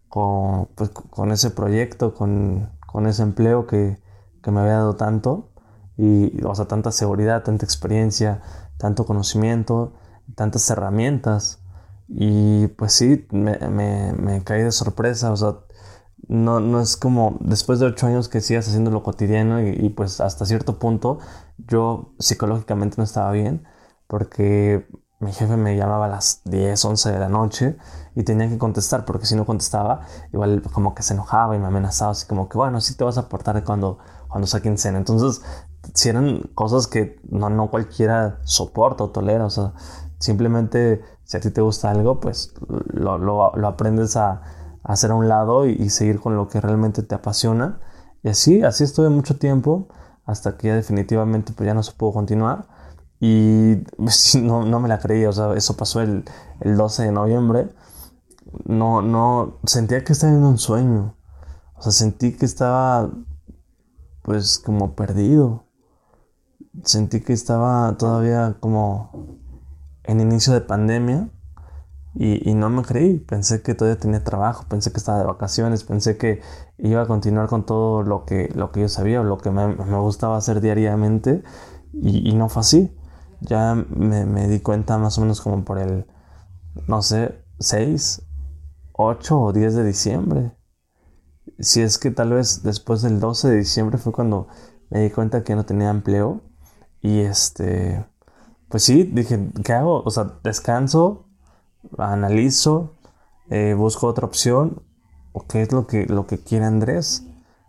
con, 0.09 0.67
pues, 0.75 0.89
con 0.89 1.31
ese 1.31 1.51
proyecto, 1.51 2.13
con, 2.13 2.76
con 2.97 3.05
ese 3.05 3.21
empleo 3.21 3.67
que, 3.67 3.99
me 4.47 4.59
había 4.59 4.77
dado 4.77 4.95
tanto, 4.95 5.51
y, 5.97 6.43
o 6.43 6.55
sea, 6.55 6.65
tanta 6.65 6.91
seguridad, 6.91 7.43
tanta 7.43 7.63
experiencia, 7.63 8.41
tanto 8.79 9.05
conocimiento, 9.05 9.93
tantas 10.33 10.67
herramientas. 10.71 11.61
Y 12.07 12.65
pues 12.69 12.93
sí, 12.93 13.27
me, 13.29 13.59
me, 13.69 14.43
caí 14.43 14.63
de 14.63 14.71
sorpresa, 14.71 15.31
o 15.31 15.37
sea, 15.37 15.57
no, 16.27 16.59
no, 16.59 16.81
es 16.81 16.97
como 16.97 17.37
después 17.39 17.79
de 17.79 17.85
ocho 17.85 18.07
años 18.07 18.29
que 18.29 18.41
sigas 18.41 18.67
haciendo 18.67 18.89
lo 18.89 19.03
cotidiano 19.03 19.61
y, 19.61 19.77
y, 19.79 19.89
pues 19.89 20.19
hasta 20.19 20.47
cierto 20.47 20.79
punto 20.79 21.19
yo 21.59 22.15
psicológicamente 22.17 22.95
no 22.97 23.03
estaba 23.03 23.31
bien 23.31 23.67
porque 24.07 24.87
mi 25.19 25.33
jefe 25.33 25.57
me 25.57 25.75
llamaba 25.75 26.05
a 26.05 26.09
las 26.09 26.41
10, 26.45 26.83
11 26.85 27.11
de 27.11 27.19
la 27.19 27.29
noche 27.29 27.77
y 28.15 28.23
tenía 28.23 28.49
que 28.49 28.57
contestar 28.57 29.03
porque 29.05 29.25
si 29.25 29.35
no 29.35 29.45
contestaba 29.45 30.01
igual 30.31 30.61
como 30.71 30.93
que 30.93 31.01
se 31.01 31.13
enojaba 31.13 31.55
y 31.55 31.59
me 31.59 31.67
amenazaba 31.67 32.11
así 32.11 32.27
como 32.27 32.49
que 32.49 32.57
bueno, 32.57 32.81
sí 32.81 32.95
te 32.95 33.03
vas 33.03 33.17
a 33.17 33.21
aportar 33.21 33.63
cuando, 33.63 33.97
cuando 34.27 34.47
saquen 34.47 34.77
cena. 34.77 34.99
Entonces, 34.99 35.41
si 35.93 36.09
eran 36.09 36.41
cosas 36.53 36.87
que 36.87 37.19
no, 37.29 37.49
no 37.49 37.69
cualquiera 37.69 38.39
soporta 38.43 39.05
o 39.05 39.09
tolera, 39.09 39.45
o 39.45 39.49
sea, 39.49 39.73
simplemente 40.19 41.01
si 41.23 41.37
a 41.37 41.39
ti 41.39 41.49
te 41.49 41.61
gusta 41.61 41.89
algo, 41.89 42.19
pues 42.19 42.53
lo, 42.67 43.17
lo, 43.17 43.67
aprendes 43.67 44.15
a, 44.17 44.41
hacer 44.83 45.11
a 45.11 45.15
un 45.15 45.27
lado 45.27 45.67
y, 45.67 45.71
y, 45.71 45.89
seguir 45.89 46.19
con 46.19 46.35
lo 46.35 46.47
que 46.47 46.61
realmente 46.61 47.03
te 47.03 47.15
apasiona. 47.15 47.79
Y 48.23 48.29
así, 48.29 48.63
así 48.63 48.83
estuve 48.83 49.09
mucho 49.09 49.37
tiempo 49.37 49.87
hasta 50.25 50.57
que 50.57 50.67
ya 50.67 50.75
definitivamente 50.75 51.53
pues 51.53 51.67
ya 51.67 51.73
no 51.73 51.83
se 51.83 51.91
pudo 51.93 52.13
continuar. 52.13 52.67
Y 53.19 53.83
no, 54.41 54.65
no 54.65 54.79
me 54.79 54.87
la 54.87 54.99
creía, 54.99 55.29
o 55.29 55.33
sea, 55.33 55.53
eso 55.53 55.75
pasó 55.77 56.01
el, 56.01 56.25
el 56.61 56.77
12 56.77 57.03
de 57.03 57.11
noviembre. 57.11 57.69
No, 58.65 59.01
no, 59.01 59.59
sentía 59.65 60.03
que 60.03 60.13
estaba 60.13 60.33
en 60.33 60.43
un 60.43 60.57
sueño. 60.57 61.15
O 61.75 61.81
sea, 61.81 61.91
sentí 61.91 62.35
que 62.35 62.45
estaba 62.45 63.09
pues 64.23 64.59
como 64.59 64.95
perdido. 64.95 65.65
Sentí 66.83 67.21
que 67.21 67.33
estaba 67.33 67.97
todavía 67.97 68.57
como 68.59 69.39
en 70.03 70.21
inicio 70.21 70.53
de 70.53 70.61
pandemia 70.61 71.29
y, 72.19 72.55
no 72.55 72.69
me 72.69 72.81
creí. 72.81 73.19
Pensé 73.19 73.61
que 73.61 73.75
todavía 73.75 73.99
tenía 73.99 74.23
trabajo, 74.23 74.65
pensé 74.67 74.91
que 74.91 74.97
estaba 74.97 75.19
de 75.19 75.25
vacaciones, 75.25 75.83
pensé 75.83 76.17
que 76.17 76.41
iba 76.79 77.03
a 77.03 77.05
continuar 77.05 77.47
con 77.47 77.65
todo 77.65 78.01
lo 78.01 78.25
que, 78.25 78.49
lo 78.55 78.71
que 78.71 78.81
yo 78.81 78.89
sabía 78.89 79.21
lo 79.21 79.37
que 79.37 79.51
me, 79.51 79.75
gustaba 79.75 80.37
hacer 80.37 80.59
diariamente 80.61 81.43
y, 81.93 82.33
no 82.33 82.49
fue 82.49 82.61
así. 82.61 82.91
Ya 83.41 83.75
me, 83.75 84.25
me, 84.25 84.47
di 84.47 84.59
cuenta 84.59 84.97
más 84.97 85.17
o 85.17 85.21
menos 85.21 85.41
como 85.41 85.63
por 85.63 85.77
el, 85.79 86.05
no 86.87 87.01
sé, 87.01 87.43
6, 87.59 88.23
8 88.93 89.39
o 89.39 89.53
10 89.53 89.75
de 89.75 89.83
diciembre. 89.83 90.51
Si 91.59 91.81
es 91.81 91.97
que 91.97 92.11
tal 92.11 92.31
vez 92.33 92.63
después 92.63 93.01
del 93.01 93.19
12 93.19 93.49
de 93.49 93.57
diciembre 93.57 93.97
fue 93.97 94.11
cuando 94.11 94.47
me 94.89 95.01
di 95.01 95.09
cuenta 95.09 95.43
que 95.43 95.55
no 95.55 95.65
tenía 95.65 95.89
empleo 95.89 96.41
y 97.01 97.19
este 97.19 98.05
pues 98.69 98.83
sí, 98.83 99.03
dije, 99.03 99.49
¿qué 99.63 99.73
hago? 99.73 100.03
O 100.03 100.11
sea, 100.11 100.39
descanso, 100.43 101.25
analizo, 101.97 102.95
eh, 103.49 103.73
busco 103.77 104.07
otra 104.07 104.25
opción, 104.25 104.83
o 105.31 105.47
qué 105.47 105.61
es 105.61 105.71
lo 105.71 105.87
que, 105.87 106.05
lo 106.05 106.27
que 106.27 106.39
quiere 106.39 106.65
Andrés. 106.65 107.25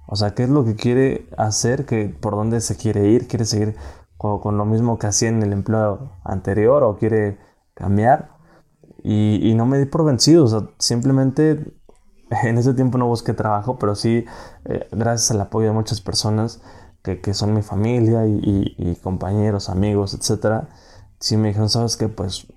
O 0.09 0.17
sea, 0.17 0.35
qué 0.35 0.45
es 0.45 0.49
lo 0.49 0.65
que 0.65 0.75
quiere 0.75 1.29
hacer, 1.37 1.87
que, 1.87 2.09
por 2.09 2.35
dónde 2.35 2.61
se 2.61 2.77
quiere 2.77 3.09
ir, 3.11 3.29
quiere 3.29 3.45
seguir 3.45 3.77
con, 4.19 4.59
lo 4.59 4.67
mismo 4.67 4.99
que 4.99 5.07
hacía 5.07 5.29
en 5.29 5.43
el 5.43 5.53
empleo 5.53 6.13
anterior 6.25 6.83
o 6.83 6.99
quiere 6.99 7.39
cambiar. 7.75 8.37
Y, 9.03 9.55
no 9.57 9.65
me 9.65 9.79
di 9.79 9.87
por 9.87 10.05
vencido, 10.05 10.45
o 10.45 10.49
sea, 10.49 10.69
simplemente 10.79 11.73
en 12.43 12.59
ese 12.59 12.75
tiempo 12.75 12.99
no 12.99 13.07
busqué 13.07 13.33
trabajo, 13.33 13.79
pero 13.79 13.95
sí, 13.95 14.27
eh, 14.67 14.89
gracias 14.93 15.31
al 15.31 15.41
apoyo 15.41 15.69
de 15.69 15.73
muchas 15.73 16.01
personas 16.01 16.61
que, 17.03 17.21
que 17.21 17.33
son 17.33 17.55
mi 17.55 17.63
familia 17.63 18.27
y, 18.27 18.99
compañeros, 19.03 19.71
amigos, 19.71 20.15
etcétera, 20.15 20.69
si 21.21 21.37
me 21.37 21.49
dijeron, 21.49 21.71
¿sabes 21.71 21.97
qué? 21.97 22.09
Pues 22.09 22.49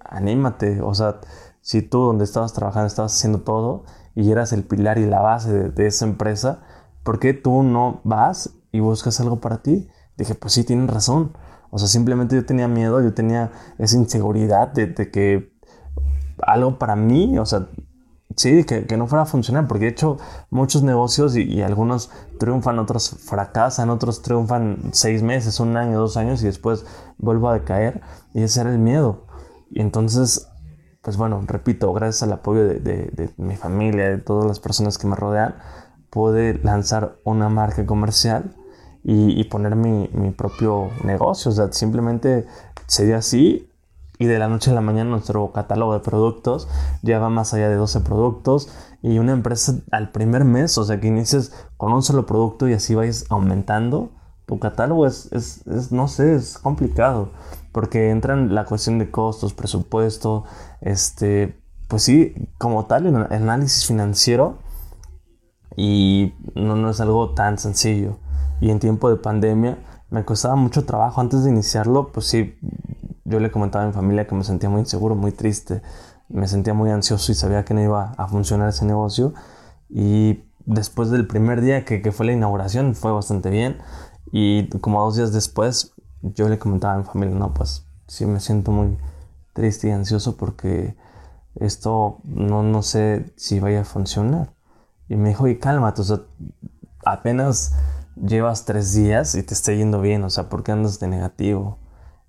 anímate, 0.00 0.80
o 0.82 0.94
sea, 0.94 1.20
si 1.60 1.82
tú 1.82 1.98
donde 1.98 2.24
estabas 2.24 2.52
trabajando 2.52 2.86
estabas 2.86 3.16
haciendo 3.16 3.40
todo 3.40 3.84
y 4.14 4.30
eras 4.30 4.52
el 4.52 4.64
pilar 4.64 4.98
y 4.98 5.06
la 5.06 5.20
base 5.20 5.70
de, 5.70 5.86
esa 5.86 6.04
empresa, 6.04 6.60
¿por 7.02 7.18
qué 7.18 7.34
tú 7.34 7.62
no 7.62 8.00
vas 8.04 8.54
y 8.70 8.80
buscas 8.80 9.18
algo 9.20 9.40
para 9.40 9.62
ti? 9.62 9.88
Dije, 10.16 10.34
pues 10.34 10.52
sí, 10.54 10.64
tienen 10.64 10.88
razón. 10.88 11.36
O 11.70 11.78
sea, 11.78 11.88
simplemente 11.88 12.36
yo 12.36 12.46
tenía 12.46 12.68
miedo, 12.68 13.02
yo 13.02 13.12
tenía 13.12 13.52
esa 13.78 13.96
inseguridad 13.96 14.68
de, 14.68 14.86
de 14.86 15.10
que 15.10 15.56
algo 16.42 16.78
para 16.78 16.96
mí, 16.96 17.38
o 17.38 17.46
sea, 17.46 17.68
sí, 18.36 18.64
que, 18.64 18.96
no 18.96 19.06
fuera 19.06 19.22
a 19.22 19.26
funcionar, 19.26 19.66
porque 19.66 19.86
he 19.86 19.88
hecho 19.88 20.18
muchos 20.50 20.82
negocios 20.82 21.36
y, 21.36 21.62
algunos 21.62 22.10
triunfan, 22.38 22.78
otros 22.78 23.10
fracasan, 23.10 23.90
otros 23.90 24.22
triunfan 24.22 24.90
seis 24.92 25.22
meses, 25.22 25.58
un 25.60 25.76
año, 25.76 25.98
dos 25.98 26.16
años 26.16 26.42
y 26.42 26.46
después 26.46 26.84
vuelvo 27.18 27.48
a 27.48 27.54
decaer 27.54 28.02
y 28.34 28.42
ese 28.42 28.60
era 28.60 28.70
el 28.70 28.78
miedo. 28.78 29.26
Y 29.70 29.80
entonces, 29.80 30.48
pues 31.02 31.16
bueno, 31.16 31.42
repito, 31.46 31.92
gracias 31.92 32.22
al 32.22 32.32
apoyo 32.32 32.66
de, 32.66 32.80
de, 32.80 33.30
mi 33.36 33.56
familia, 33.56 34.10
de 34.10 34.18
todas 34.18 34.46
las 34.46 34.60
personas 34.60 34.98
que 34.98 35.06
me 35.06 35.16
rodean, 35.16 35.56
pude 36.10 36.60
lanzar 36.62 37.18
una 37.24 37.48
marca 37.48 37.84
comercial 37.86 38.54
y, 39.08 39.40
y 39.40 39.44
poner 39.44 39.76
mi, 39.76 40.10
mi 40.12 40.32
propio 40.32 40.90
negocio. 41.04 41.52
O 41.52 41.54
sea, 41.54 41.72
simplemente 41.72 42.44
se 42.86 43.06
dio 43.06 43.16
así 43.16 43.70
y 44.18 44.26
de 44.26 44.38
la 44.38 44.48
noche 44.48 44.72
a 44.72 44.74
la 44.74 44.80
mañana 44.80 45.10
nuestro 45.10 45.52
catálogo 45.52 45.92
de 45.92 46.00
productos 46.00 46.68
ya 47.02 47.18
va 47.20 47.28
más 47.28 47.54
allá 47.54 47.68
de 47.68 47.76
12 47.76 48.00
productos 48.00 48.68
y 49.02 49.18
una 49.18 49.32
empresa 49.32 49.74
al 49.92 50.10
primer 50.10 50.44
mes, 50.44 50.76
o 50.78 50.84
sea 50.84 51.00
que 51.00 51.06
inicies 51.06 51.52
con 51.76 51.92
un 51.92 52.02
solo 52.02 52.26
producto 52.26 52.66
y 52.68 52.72
así 52.72 52.94
vayas 52.94 53.26
aumentando, 53.28 54.10
tu 54.46 54.58
catálogo 54.58 55.06
es, 55.06 55.30
es, 55.32 55.64
es 55.66 55.92
no 55.92 56.08
sé, 56.08 56.34
es 56.34 56.58
complicado 56.58 57.30
porque 57.72 58.10
entran 58.10 58.54
la 58.54 58.64
cuestión 58.64 58.98
de 58.98 59.10
costos, 59.10 59.52
presupuesto, 59.52 60.44
este, 60.80 61.60
pues 61.88 62.02
sí, 62.02 62.34
como 62.58 62.86
tal, 62.86 63.06
el 63.06 63.16
análisis 63.16 63.86
financiero 63.86 64.58
y 65.76 66.32
no, 66.54 66.74
no 66.74 66.90
es 66.90 67.00
algo 67.00 67.34
tan 67.34 67.58
sencillo. 67.58 68.18
Y 68.60 68.70
en 68.70 68.78
tiempo 68.78 69.10
de 69.10 69.16
pandemia 69.16 69.78
me 70.10 70.24
costaba 70.24 70.56
mucho 70.56 70.84
trabajo 70.84 71.20
antes 71.20 71.44
de 71.44 71.50
iniciarlo, 71.50 72.12
pues 72.12 72.26
sí, 72.26 72.56
yo 73.24 73.40
le 73.40 73.50
comentaba 73.50 73.84
a 73.84 73.88
mi 73.88 73.92
familia 73.92 74.26
que 74.26 74.34
me 74.34 74.44
sentía 74.44 74.68
muy 74.68 74.80
inseguro, 74.80 75.14
muy 75.14 75.32
triste, 75.32 75.82
me 76.28 76.48
sentía 76.48 76.74
muy 76.74 76.90
ansioso 76.90 77.32
y 77.32 77.34
sabía 77.34 77.64
que 77.64 77.74
no 77.74 77.82
iba 77.82 78.12
a 78.16 78.28
funcionar 78.28 78.68
ese 78.68 78.84
negocio. 78.84 79.34
Y 79.88 80.44
después 80.64 81.10
del 81.10 81.26
primer 81.26 81.60
día 81.60 81.84
que, 81.84 82.02
que 82.02 82.12
fue 82.12 82.26
la 82.26 82.32
inauguración 82.32 82.94
fue 82.94 83.12
bastante 83.12 83.50
bien. 83.50 83.78
Y 84.32 84.68
como 84.80 85.02
dos 85.02 85.16
días 85.16 85.32
después 85.32 85.94
yo 86.22 86.48
le 86.48 86.58
comentaba 86.58 86.94
a 86.94 86.98
mi 86.98 87.04
familia, 87.04 87.34
no, 87.34 87.54
pues 87.54 87.86
sí 88.06 88.26
me 88.26 88.40
siento 88.40 88.70
muy 88.70 88.96
triste 89.52 89.88
y 89.88 89.90
ansioso 89.90 90.36
porque 90.36 90.96
esto 91.56 92.18
no, 92.24 92.62
no 92.62 92.82
sé 92.82 93.32
si 93.36 93.60
vaya 93.60 93.80
a 93.82 93.84
funcionar. 93.84 94.52
Y 95.08 95.16
me 95.16 95.30
dijo, 95.30 95.46
y 95.48 95.58
cálmate, 95.58 96.02
o 96.02 96.04
sea, 96.04 96.20
apenas 97.04 97.74
llevas 98.16 98.64
tres 98.64 98.94
días 98.94 99.34
y 99.34 99.42
te 99.42 99.54
está 99.54 99.72
yendo 99.72 100.00
bien, 100.00 100.24
o 100.24 100.30
sea, 100.30 100.48
¿por 100.48 100.62
qué 100.62 100.72
andas 100.72 100.98
de 100.98 101.08
negativo? 101.08 101.78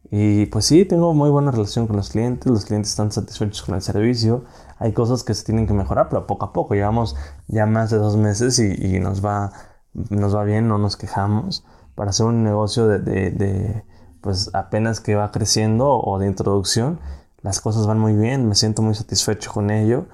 Y 0.10 0.46
pues 0.48 0.66
sí, 0.66 0.86
tengo 0.86 1.14
muy 1.14 1.30
buena 1.30 1.52
relación 1.52 1.88
con 1.88 1.98
los 1.98 2.10
clientes, 2.10 2.50
los 2.50 2.66
clientes 2.66 2.92
están 2.92 3.12
satisfechos 3.12 3.62
con 3.64 3.76
el 3.76 3.82
servicio, 3.82 4.46
hay 4.80 4.94
cosas 4.94 5.24
que 5.24 5.34
se 5.34 5.44
tienen 5.44 5.68
que 5.68 5.74
mejorar, 5.74 6.08
pero 6.10 6.28
poco 6.28 6.46
a 6.46 6.54
poco, 6.54 6.76
llevamos 6.76 7.16
ya 7.48 7.66
más 7.66 7.90
de 7.90 7.98
dos 7.98 8.16
meses 8.16 8.60
y, 8.60 9.00
nos, 9.00 9.26
va, 9.26 9.52
nos 9.94 10.36
va 10.36 10.44
bien, 10.44 10.68
no 10.68 10.78
nos 10.78 10.96
quejamos. 10.96 11.66
Para 11.96 12.12
hacer 12.12 12.26
un 12.28 12.44
negocio 12.44 12.88
de, 12.88 13.00
de, 13.00 13.84
pues 14.22 14.52
apenas 14.54 15.02
que 15.02 15.16
va 15.16 15.32
creciendo 15.32 15.90
o 15.90 16.20
de 16.20 16.28
introducción, 16.28 17.00
las 17.42 17.60
cosas 17.60 17.88
van 17.88 18.00
muy 18.00 18.16
bien, 18.16 18.48
me 18.48 18.56
siento 18.56 18.82
muy 18.82 18.96
satisfecho 18.96 19.52
con 19.52 19.72
ello. 19.72 20.06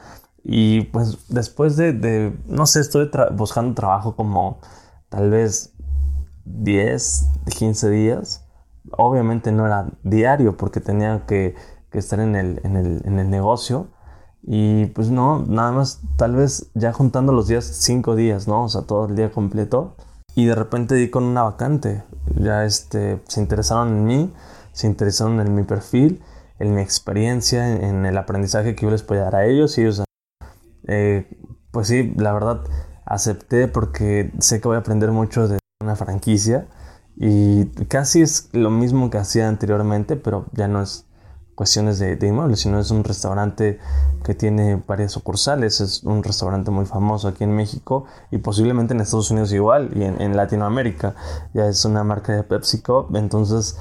Y 0.43 0.81
pues 0.85 1.29
después 1.29 1.77
de, 1.77 1.93
de 1.93 2.37
no 2.47 2.65
sé, 2.65 2.79
estoy 2.79 3.09
buscando 3.33 3.75
trabajo 3.75 4.15
como 4.15 4.59
tal 5.13 5.29
vez 5.29 5.75
10, 6.45 7.27
15 7.57 7.89
días 7.91 8.43
obviamente 8.91 9.51
no 9.51 9.65
era 9.65 9.87
diario 10.03 10.57
porque 10.57 10.79
tenía 10.79 11.25
que, 11.25 11.55
estar 11.91 12.19
en 12.19 12.35
el, 12.35 12.59
en, 12.63 12.75
el, 12.75 13.01
en 13.05 13.19
el, 13.19 13.29
negocio. 13.29 13.87
Y 14.41 14.87
pues 14.87 15.09
no, 15.09 15.45
nada 15.47 15.71
más 15.71 16.01
tal 16.17 16.35
vez 16.35 16.71
ya 16.73 16.91
juntando 16.91 17.31
los 17.31 17.47
días, 17.47 17.65
cinco 17.65 18.15
días, 18.15 18.47
¿no? 18.47 18.63
O 18.63 18.69
sea, 18.69 18.81
todo 18.81 19.05
el 19.05 19.15
día 19.15 19.31
completo. 19.31 19.95
Y 20.35 20.45
de 20.45 20.55
repente 20.55 20.95
di 20.95 21.09
con 21.11 21.23
una 21.23 21.43
vacante. 21.43 22.03
Ya 22.35 22.65
este, 22.65 23.21
se 23.27 23.41
interesaron 23.41 23.89
en 23.89 24.05
mí, 24.05 24.33
se 24.71 24.87
interesaron 24.87 25.39
en 25.39 25.53
mi 25.53 25.61
perfil, 25.63 26.23
en 26.57 26.73
mi 26.73 26.81
experiencia, 26.81 27.69
en, 27.69 28.05
el 28.07 28.17
aprendizaje 28.17 28.75
que 28.75 28.85
yo 28.87 28.91
les 28.91 29.03
podía 29.03 29.25
dar 29.25 29.35
a 29.35 29.45
ellos. 29.45 29.77
Y 29.77 29.81
ellos, 29.81 30.03
eh, 30.87 31.29
pues 31.71 31.87
sí, 31.87 32.11
la 32.17 32.33
verdad, 32.33 32.63
acepté 33.05 33.67
porque 33.67 34.31
sé 34.39 34.61
que 34.61 34.67
voy 34.67 34.75
a 34.75 34.79
aprender 34.79 35.11
mucho 35.11 35.47
de 35.47 35.59
una 35.81 35.95
franquicia 35.95 36.67
y 37.15 37.65
casi 37.85 38.21
es 38.21 38.49
lo 38.53 38.69
mismo 38.69 39.09
que 39.09 39.17
hacía 39.17 39.47
anteriormente, 39.47 40.15
pero 40.15 40.45
ya 40.53 40.67
no 40.67 40.81
es 40.81 41.05
cuestiones 41.55 41.99
de, 41.99 42.17
inmuebles, 42.27 42.61
sino 42.61 42.79
es 42.79 42.89
un 42.89 43.03
restaurante 43.03 43.79
que 44.23 44.33
tiene 44.33 44.81
varias 44.87 45.11
sucursales, 45.11 45.81
es 45.81 46.03
un 46.03 46.23
restaurante 46.23 46.71
muy 46.71 46.85
famoso 46.85 47.27
aquí 47.27 47.43
en 47.43 47.55
México 47.55 48.05
y 48.31 48.39
posiblemente 48.39 48.93
en 48.93 49.01
Estados 49.01 49.29
Unidos 49.29 49.53
igual 49.53 49.91
y 49.95 50.03
en, 50.03 50.35
Latinoamérica. 50.35 51.15
Ya 51.53 51.67
es 51.67 51.85
una 51.85 52.03
marca 52.03 52.33
de 52.33 52.43
PepsiCo, 52.43 53.07
entonces 53.13 53.77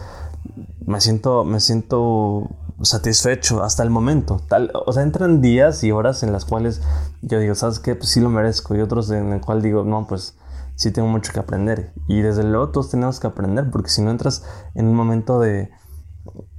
me 0.85 1.01
siento, 1.01 1.45
me 1.45 1.61
siento 1.61 2.51
satisfecho 2.83 3.63
hasta 3.63 3.83
el 3.83 3.91
momento. 3.91 4.41
Tal, 4.49 4.71
o 4.75 4.93
sea, 4.93 5.03
entran 5.03 5.41
días 5.41 5.83
y 5.85 5.93
horas 5.93 6.23
en 6.23 6.33
las 6.33 6.45
cuales 6.45 6.83
yo 7.23 7.39
digo, 7.39 7.55
¿sabes 7.55 7.79
qué? 7.79 7.95
Pues 7.95 8.11
sí 8.11 8.21
lo 8.21 8.29
merezco 8.29 8.75
y 8.75 8.81
otros 8.81 9.11
en 9.11 9.33
el 9.33 9.41
cual 9.41 9.63
digo, 9.63 9.85
no, 9.85 10.07
pues 10.07 10.37
sí 10.75 10.91
tengo 10.91 11.09
mucho 11.09 11.33
que 11.33 11.41
aprender. 11.41 11.93
Y 12.09 12.21
desde 12.21 12.43
luego 12.43 12.71
todos 12.71 12.91
tenemos 12.91 13.21
que 13.21 13.29
aprender, 13.29 13.71
porque 13.71 13.91
si 13.91 14.03
no 14.03 14.11
entras 14.11 14.45
en 14.75 14.89
un 14.89 14.95
momento 14.95 15.39
de, 15.39 15.71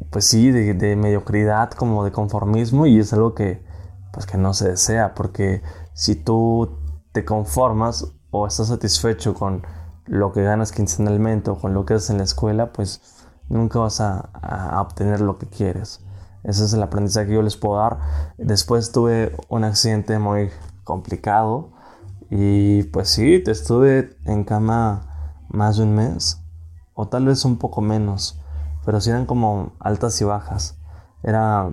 pues 0.10 0.26
sí, 0.26 0.52
de, 0.52 0.96
mediocridad, 0.96 1.72
como 1.72 2.06
de 2.06 2.12
conformismo, 2.12 2.86
y 2.86 3.00
es 3.00 3.12
algo 3.14 3.36
que, 3.36 3.64
pues 4.14 4.26
que 4.26 4.38
no 4.38 4.54
se 4.54 4.70
desea, 4.70 5.14
porque 5.14 5.62
si 5.94 6.16
tú 6.16 6.80
te 7.12 7.26
conformas 7.26 8.14
o 8.32 8.48
estás 8.48 8.68
satisfecho 8.68 9.34
con 9.34 9.64
lo 10.06 10.32
que 10.32 10.44
ganas 10.44 10.72
quincenalmente 10.72 11.52
o 11.52 11.60
con 11.60 11.74
lo 11.74 11.86
que 11.86 11.96
haces 11.96 12.10
en 12.10 12.18
la 12.18 12.24
escuela, 12.24 12.72
pues 12.72 13.02
nunca 13.50 13.80
vas 13.80 14.02
a, 14.02 14.30
a 14.42 14.82
obtener 14.82 15.20
lo 15.20 15.38
que 15.38 15.48
quieres. 15.48 16.04
Ese 16.44 16.66
es 16.66 16.74
el 16.74 16.84
aprendizaje 16.84 17.28
que 17.28 17.34
yo 17.34 17.42
les 17.42 17.58
puedo 17.58 17.78
dar. 17.78 18.00
Después 18.38 18.92
tuve 18.92 19.36
un 19.50 19.64
accidente 19.64 20.20
muy 20.20 20.50
complicado 20.84 21.72
y 22.30 22.84
pues 22.84 23.10
sí, 23.10 23.42
te 23.44 23.52
estuve 23.52 24.18
en 24.26 24.44
cama 24.44 25.44
más 25.50 25.78
de 25.78 25.84
un 25.84 25.96
mes. 25.96 26.40
o 26.96 27.08
tal 27.08 27.26
vez 27.26 27.44
un 27.44 27.58
poco 27.58 27.82
menos, 27.82 28.40
pero 28.86 29.02
sí 29.02 29.10
eran 29.10 29.26
como 29.26 29.74
altas 29.80 30.22
y 30.22 30.26
bajas. 30.26 30.78
Era 31.24 31.72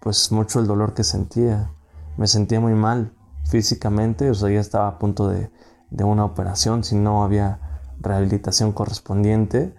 pues 0.00 0.30
mucho 0.32 0.60
el 0.60 0.66
dolor 0.66 0.92
que 0.94 1.04
sentía. 1.04 1.70
Me 2.18 2.26
sentía 2.26 2.60
muy 2.60 2.74
mal 2.74 3.12
físicamente, 3.46 4.30
o 4.30 4.34
sea, 4.34 4.50
ya 4.50 4.60
estaba 4.60 4.88
a 4.88 4.98
punto 4.98 5.28
de, 5.28 5.50
de 5.90 6.04
una 6.04 6.24
operación 6.24 6.84
si 6.84 6.94
no 6.94 7.24
había 7.24 7.60
rehabilitación 8.00 8.72
correspondiente. 8.72 9.74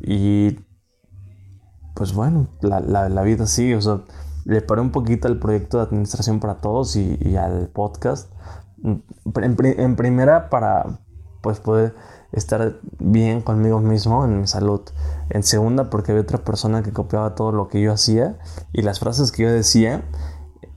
Y 0.00 0.60
pues 1.96 2.12
bueno, 2.12 2.46
la, 2.60 2.80
la, 3.08 3.22
vida 3.22 3.46
sí, 3.46 3.72
o 3.72 3.80
sea, 3.80 4.02
le 4.44 4.60
paré 4.60 4.82
un 4.82 4.92
poquito 4.92 5.28
al 5.28 5.38
proyecto 5.38 5.78
de 5.78 5.84
administración 5.84 6.40
para 6.40 6.56
todos 6.58 6.94
y, 6.94 7.36
al 7.36 7.68
podcast. 7.68 8.30
En, 8.84 9.02
en, 9.34 9.96
primera 9.96 10.50
para 10.50 11.00
pues 11.40 11.58
poder 11.58 11.94
estar 12.32 12.76
bien 12.98 13.40
conmigo 13.40 13.80
mismo 13.80 14.26
en 14.26 14.42
mi 14.42 14.46
salud. 14.46 14.82
En 15.30 15.42
segunda 15.42 15.88
porque 15.88 16.12
había 16.12 16.22
otra 16.22 16.44
persona 16.44 16.82
que 16.82 16.92
copiaba 16.92 17.34
todo 17.34 17.50
lo 17.50 17.68
que 17.68 17.80
yo 17.80 17.94
hacía 17.94 18.38
y 18.74 18.82
las 18.82 19.00
frases 19.00 19.32
que 19.32 19.44
yo 19.44 19.50
decía, 19.50 20.04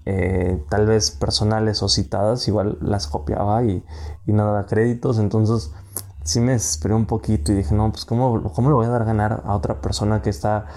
eh, 0.06 0.64
tal 0.70 0.86
vez 0.86 1.12
personales 1.12 1.84
o 1.84 1.90
citadas, 1.90 2.48
igual 2.48 2.78
las 2.80 3.08
copiaba 3.08 3.62
y, 3.66 3.84
y 4.26 4.32
no 4.32 4.46
daba 4.46 4.68
créditos. 4.68 5.20
Entonces 5.20 5.74
sí 6.30 6.40
me 6.40 6.52
desesperé 6.52 6.94
un 6.94 7.08
poquito 7.08 7.52
y 7.52 7.56
dije, 7.56 7.74
no, 7.74 7.92
pues 7.92 8.06
¿cómo, 8.06 8.52
cómo 8.54 8.70
le 8.70 8.76
voy 8.76 8.86
a 8.86 8.90
dar 8.90 9.02
a 9.02 9.06
ganar 9.06 9.42
a 9.46 9.56
otra 9.56 9.82
persona 9.82 10.22
que 10.22 10.30
está, 10.30 10.68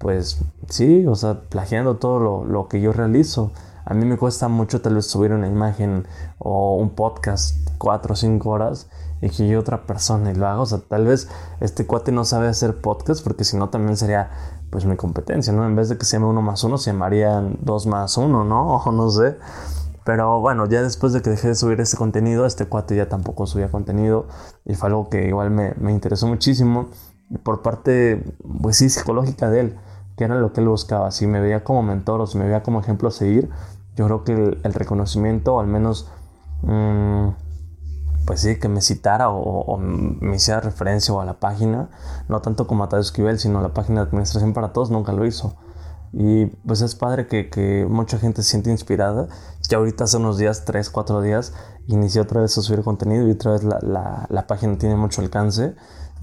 pues 0.00 0.38
sí, 0.70 1.06
o 1.06 1.14
sea, 1.14 1.42
plagiando 1.42 1.98
todo 1.98 2.18
lo, 2.20 2.44
lo 2.46 2.68
que 2.68 2.80
yo 2.80 2.90
realizo? 2.90 3.52
A 3.84 3.92
mí 3.92 4.06
me 4.06 4.16
cuesta 4.16 4.48
mucho 4.48 4.80
tal 4.80 4.94
vez 4.94 5.06
subir 5.06 5.30
una 5.32 5.46
imagen 5.46 6.06
o 6.38 6.76
un 6.76 6.90
podcast 6.94 7.68
cuatro 7.76 8.14
o 8.14 8.16
cinco 8.16 8.48
horas 8.48 8.88
y 9.20 9.28
que 9.28 9.46
yo 9.46 9.60
otra 9.60 9.84
persona 9.84 10.30
y 10.32 10.34
lo 10.34 10.46
hago. 10.48 10.62
O 10.62 10.66
sea, 10.66 10.78
tal 10.78 11.04
vez 11.04 11.28
este 11.60 11.86
cuate 11.86 12.12
no 12.12 12.24
sabe 12.24 12.48
hacer 12.48 12.80
podcast 12.80 13.22
porque 13.22 13.44
si 13.44 13.58
no 13.58 13.68
también 13.68 13.98
sería 13.98 14.30
pues 14.70 14.86
mi 14.86 14.96
competencia, 14.96 15.52
¿no? 15.52 15.66
En 15.66 15.76
vez 15.76 15.90
de 15.90 15.98
que 15.98 16.06
se 16.06 16.16
llame 16.16 16.30
uno 16.30 16.40
más 16.40 16.64
uno, 16.64 16.78
se 16.78 16.92
llamarían 16.92 17.58
dos 17.60 17.86
más 17.86 18.16
uno, 18.16 18.42
¿no? 18.42 18.76
O 18.84 18.92
no 18.92 19.10
sé. 19.10 19.36
Pero 20.04 20.40
bueno, 20.40 20.64
ya 20.66 20.82
después 20.82 21.12
de 21.12 21.20
que 21.20 21.28
dejé 21.28 21.48
de 21.48 21.54
subir 21.54 21.78
este 21.78 21.98
contenido, 21.98 22.46
este 22.46 22.64
cuate 22.64 22.96
ya 22.96 23.10
tampoco 23.10 23.46
subía 23.46 23.70
contenido 23.70 24.28
y 24.64 24.76
fue 24.76 24.88
algo 24.88 25.10
que 25.10 25.28
igual 25.28 25.50
me, 25.50 25.74
me 25.78 25.92
interesó 25.92 26.26
muchísimo 26.26 26.88
por 27.42 27.62
parte, 27.62 28.24
pues 28.62 28.76
sí, 28.76 28.88
psicológica 28.88 29.50
de 29.50 29.60
él, 29.60 29.78
que 30.20 30.24
era 30.24 30.34
lo 30.34 30.52
que 30.52 30.60
él 30.60 30.68
buscaba. 30.68 31.10
Si 31.12 31.26
me 31.26 31.40
veía 31.40 31.64
como 31.64 31.82
mentor 31.82 32.20
o 32.20 32.26
si 32.26 32.36
me 32.36 32.44
veía 32.44 32.62
como 32.62 32.78
ejemplo 32.78 33.08
a 33.08 33.10
seguir, 33.10 33.48
yo 33.96 34.04
creo 34.04 34.22
que 34.22 34.32
el, 34.62 34.74
reconocimiento, 34.74 35.54
o 35.54 35.60
al 35.60 35.66
menos... 35.66 36.10
Mmm, 36.60 37.28
pues 38.26 38.40
sí, 38.42 38.58
que 38.58 38.68
me 38.68 38.82
citara 38.82 39.30
o, 39.30 39.78
me 39.78 40.36
hiciera 40.36 40.60
referencia 40.60 41.14
o 41.14 41.22
a 41.22 41.24
la 41.24 41.40
página, 41.40 41.88
no 42.28 42.42
tanto 42.42 42.66
como 42.66 42.84
a 42.84 42.90
Tadeo 42.90 43.00
Esquivel, 43.00 43.38
sino 43.38 43.60
a 43.60 43.62
la 43.62 43.72
página 43.72 44.02
de 44.02 44.08
Administración 44.08 44.52
para 44.52 44.74
Todos, 44.74 44.90
nunca 44.90 45.12
lo 45.12 45.24
hizo. 45.24 45.56
Y 46.12 46.44
pues 46.66 46.82
es 46.82 46.94
padre 46.94 47.26
que, 47.26 47.48
que, 47.48 47.86
mucha 47.88 48.18
gente 48.18 48.42
se 48.42 48.50
siente 48.50 48.70
inspirada. 48.70 49.26
Ya 49.70 49.78
ahorita 49.78 50.04
hace 50.04 50.18
unos 50.18 50.36
días, 50.36 50.66
3, 50.66 50.90
4 50.90 51.22
días, 51.22 51.54
inicié 51.86 52.20
otra 52.20 52.42
vez 52.42 52.58
a 52.58 52.60
subir 52.60 52.82
contenido 52.82 53.26
y 53.26 53.30
otra 53.30 53.52
vez 53.52 53.64
la, 53.64 53.78
la, 53.80 54.26
la, 54.28 54.46
página 54.46 54.76
tiene 54.76 54.96
mucho 54.96 55.22
alcance. 55.22 55.74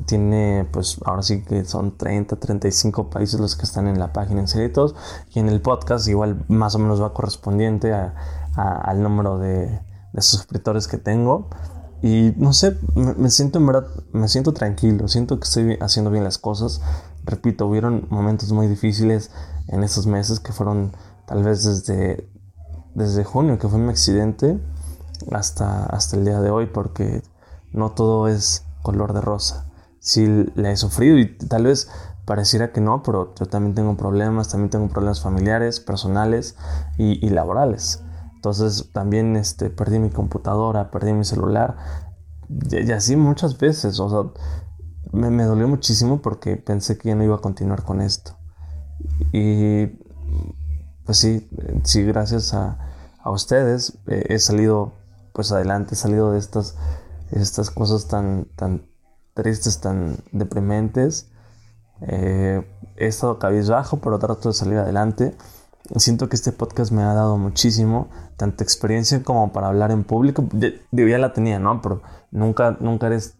Tiene, 0.05 0.67
pues 0.71 0.97
ahora 1.05 1.23
sí 1.23 1.41
que 1.43 1.65
son 1.65 1.97
30, 1.97 2.35
35 2.35 3.09
países 3.09 3.39
los 3.39 3.55
que 3.55 3.63
están 3.63 3.87
en 3.87 3.99
la 3.99 4.13
página 4.13 4.41
inscritos. 4.41 4.95
Y 5.33 5.39
en 5.39 5.49
el 5.49 5.61
podcast 5.61 6.07
igual 6.07 6.45
más 6.47 6.75
o 6.75 6.79
menos 6.79 7.01
va 7.01 7.13
correspondiente 7.13 7.93
a, 7.93 8.13
al 8.55 9.01
número 9.01 9.39
de, 9.39 9.81
de 10.13 10.21
suscriptores 10.21 10.87
que 10.87 10.97
tengo. 10.97 11.49
Y 12.01 12.33
no 12.37 12.53
sé, 12.53 12.77
me, 12.95 13.29
siento 13.29 13.57
en 13.57 13.65
verdad, 13.65 13.87
me 14.11 14.27
siento 14.27 14.53
tranquilo, 14.53 15.07
siento 15.07 15.39
que 15.39 15.45
estoy 15.45 15.77
haciendo 15.81 16.11
bien 16.11 16.23
las 16.23 16.37
cosas. 16.37 16.81
Repito, 17.23 17.65
hubieron 17.65 18.07
momentos 18.09 18.51
muy 18.51 18.67
difíciles 18.67 19.31
en 19.67 19.83
esos 19.83 20.05
meses 20.05 20.39
que 20.39 20.53
fueron 20.53 20.95
tal 21.25 21.43
vez 21.43 21.63
desde, 21.63 22.29
desde 22.93 23.23
junio, 23.23 23.57
que 23.57 23.67
fue 23.67 23.79
mi 23.79 23.89
accidente, 23.89 24.59
hasta, 25.31 25.85
hasta 25.85 26.17
el 26.17 26.25
día 26.25 26.39
de 26.39 26.51
hoy, 26.51 26.67
porque 26.67 27.23
no 27.73 27.91
todo 27.91 28.27
es 28.27 28.63
color 28.83 29.13
de 29.13 29.21
rosa. 29.21 29.66
Sí 29.99 30.25
le 30.55 30.71
he 30.71 30.77
sufrido 30.77 31.17
y 31.17 31.37
tal 31.37 31.65
vez 31.65 31.89
pareciera 32.25 32.73
que 32.73 32.81
no, 32.81 33.03
pero 33.03 33.33
yo 33.35 33.45
también 33.45 33.73
tengo 33.73 33.95
problemas, 33.95 34.49
también 34.49 34.69
tengo 34.69 34.89
problemas 34.89 35.21
familiares, 35.21 35.79
personales 35.79 36.55
y, 36.97 37.25
y 37.25 37.29
laborales. 37.29 38.03
Entonces 38.35 38.91
también 38.93 39.35
este, 39.35 39.69
perdí 39.69 39.97
mi 39.99 40.09
computadora, 40.09 40.91
perdí 40.91 41.13
mi 41.13 41.25
celular. 41.25 41.77
Y, 42.49 42.91
así 42.91 43.15
muchas 43.15 43.57
veces. 43.57 43.99
O 43.99 44.09
sea, 44.09 44.31
me, 45.11 45.29
me, 45.29 45.43
dolió 45.43 45.67
muchísimo 45.67 46.21
porque 46.21 46.57
pensé 46.57 46.97
que 46.97 47.09
ya 47.09 47.15
no 47.15 47.23
iba 47.23 47.35
a 47.35 47.41
continuar 47.41 47.83
con 47.83 48.01
esto. 48.01 48.37
Y 49.31 49.87
pues 51.05 51.17
sí, 51.17 51.49
sí, 51.83 52.03
gracias 52.03 52.53
a, 52.53 52.77
a 53.19 53.31
ustedes 53.31 53.99
he 54.07 54.37
salido 54.39 54.93
pues 55.33 55.51
adelante, 55.51 55.93
he 55.93 55.97
salido 55.97 56.31
de 56.31 56.39
estas, 56.39 56.75
estas 57.31 57.69
cosas 57.69 58.07
tan 58.07 58.47
tristes, 59.37 59.79
tan 59.79 60.17
deprimentes. 60.31 61.29
Eh, 62.01 62.67
he 62.97 63.05
estado 63.05 63.37
cabizbajo, 63.37 63.97
pero 63.97 64.17
trato 64.17 64.49
de 64.49 64.53
salir 64.53 64.79
adelante. 64.79 65.35
Siento 65.95 66.27
que 66.27 66.35
este 66.35 66.51
podcast 66.51 66.91
me 66.91 67.03
ha 67.03 67.13
dado 67.13 67.37
muchísimo, 67.37 68.09
tanta 68.35 68.63
experiencia 68.63 69.23
como 69.23 69.53
para 69.53 69.67
hablar 69.67 69.91
en 69.91 70.03
público. 70.03 70.43
Digo, 70.91 71.07
ya 71.07 71.19
la 71.19 71.33
tenía, 71.33 71.59
¿no? 71.59 71.81
Pero 71.81 72.01
nunca, 72.31 72.77
nunca 72.79 73.07
eres 73.07 73.37